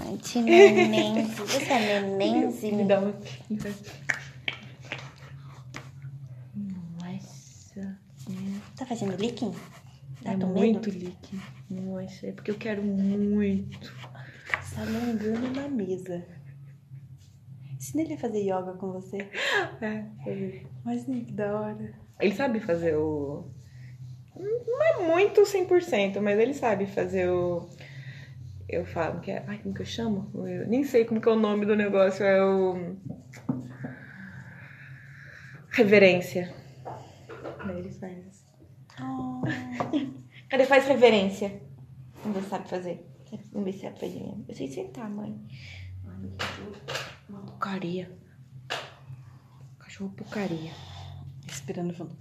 [0.06, 1.48] Ai, te nenenzinho.
[1.48, 2.88] Você é Me nenenzinho.
[2.88, 3.14] dá um.
[7.02, 7.98] Nossa.
[8.76, 9.56] Tá fazendo licking?
[10.24, 11.00] Tá É com muito medo?
[11.06, 11.42] líquido.
[11.70, 13.92] Nossa, é porque eu quero muito.
[14.76, 16.24] Tá alongando na mesa.
[17.78, 19.18] Ensina ele a fazer yoga com você.
[19.82, 20.04] É.
[20.84, 21.94] Mas que da hora.
[22.20, 23.46] Ele sabe fazer o.
[24.36, 27.70] Não é muito 100%, mas ele sabe fazer o.
[28.68, 29.44] Eu falo que é.
[29.48, 30.32] Ai, como que eu chamo?
[30.48, 32.26] Eu nem sei como que é o nome do negócio.
[32.26, 32.96] É o.
[35.70, 36.54] Reverência.
[37.66, 38.48] Daí ele faz.
[39.00, 39.44] Oh.
[40.50, 40.66] Cadê?
[40.66, 41.62] Faz reverência.
[42.24, 43.06] Se sabe fazer.
[43.52, 44.44] Vamos ver se mesmo.
[44.48, 45.40] Eu sei sentar, mãe.
[46.08, 47.17] Ai, meu cachorro.
[47.58, 48.08] Porcaria.
[49.80, 50.72] Cachorro porcaria.
[51.48, 52.16] Respirando fundo.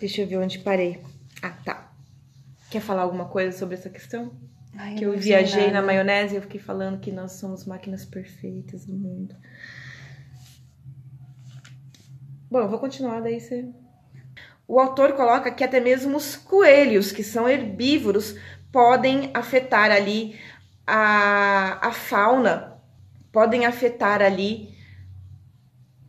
[0.00, 1.00] Deixa eu ver onde parei.
[1.40, 1.92] Ah, tá.
[2.68, 4.32] Quer falar alguma coisa sobre essa questão?
[4.76, 8.86] Ai, que eu viajei na maionese e eu fiquei falando que nós somos máquinas perfeitas
[8.86, 9.36] do mundo.
[12.50, 13.68] Bom, eu vou continuar, daí você.
[14.66, 18.34] O autor coloca que até mesmo os coelhos, que são herbívoros,
[18.72, 20.40] podem afetar ali
[20.84, 22.73] a, a fauna,
[23.34, 24.72] podem afetar ali.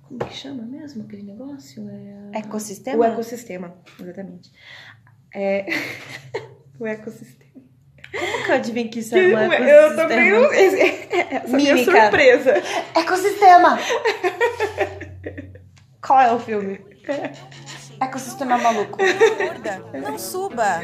[0.04, 1.90] Como que chama mesmo aquele negócio?
[2.32, 3.00] É Ecossistema?
[3.00, 4.52] o ecossistema, exatamente.
[5.34, 5.66] É...
[6.80, 7.64] o ecossistema.
[8.14, 10.44] Como que eu adivinho que isso é um Eu também não.
[10.46, 11.16] ecossistema?
[11.36, 12.02] Essa minha Mímica.
[12.02, 12.54] surpresa.
[12.96, 13.80] Ecossistema!
[16.06, 16.80] Qual é o filme?
[18.00, 19.00] Ecossistema maluco.
[20.02, 20.82] Não suba.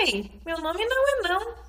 [0.00, 1.63] Ei, meu nome não é não.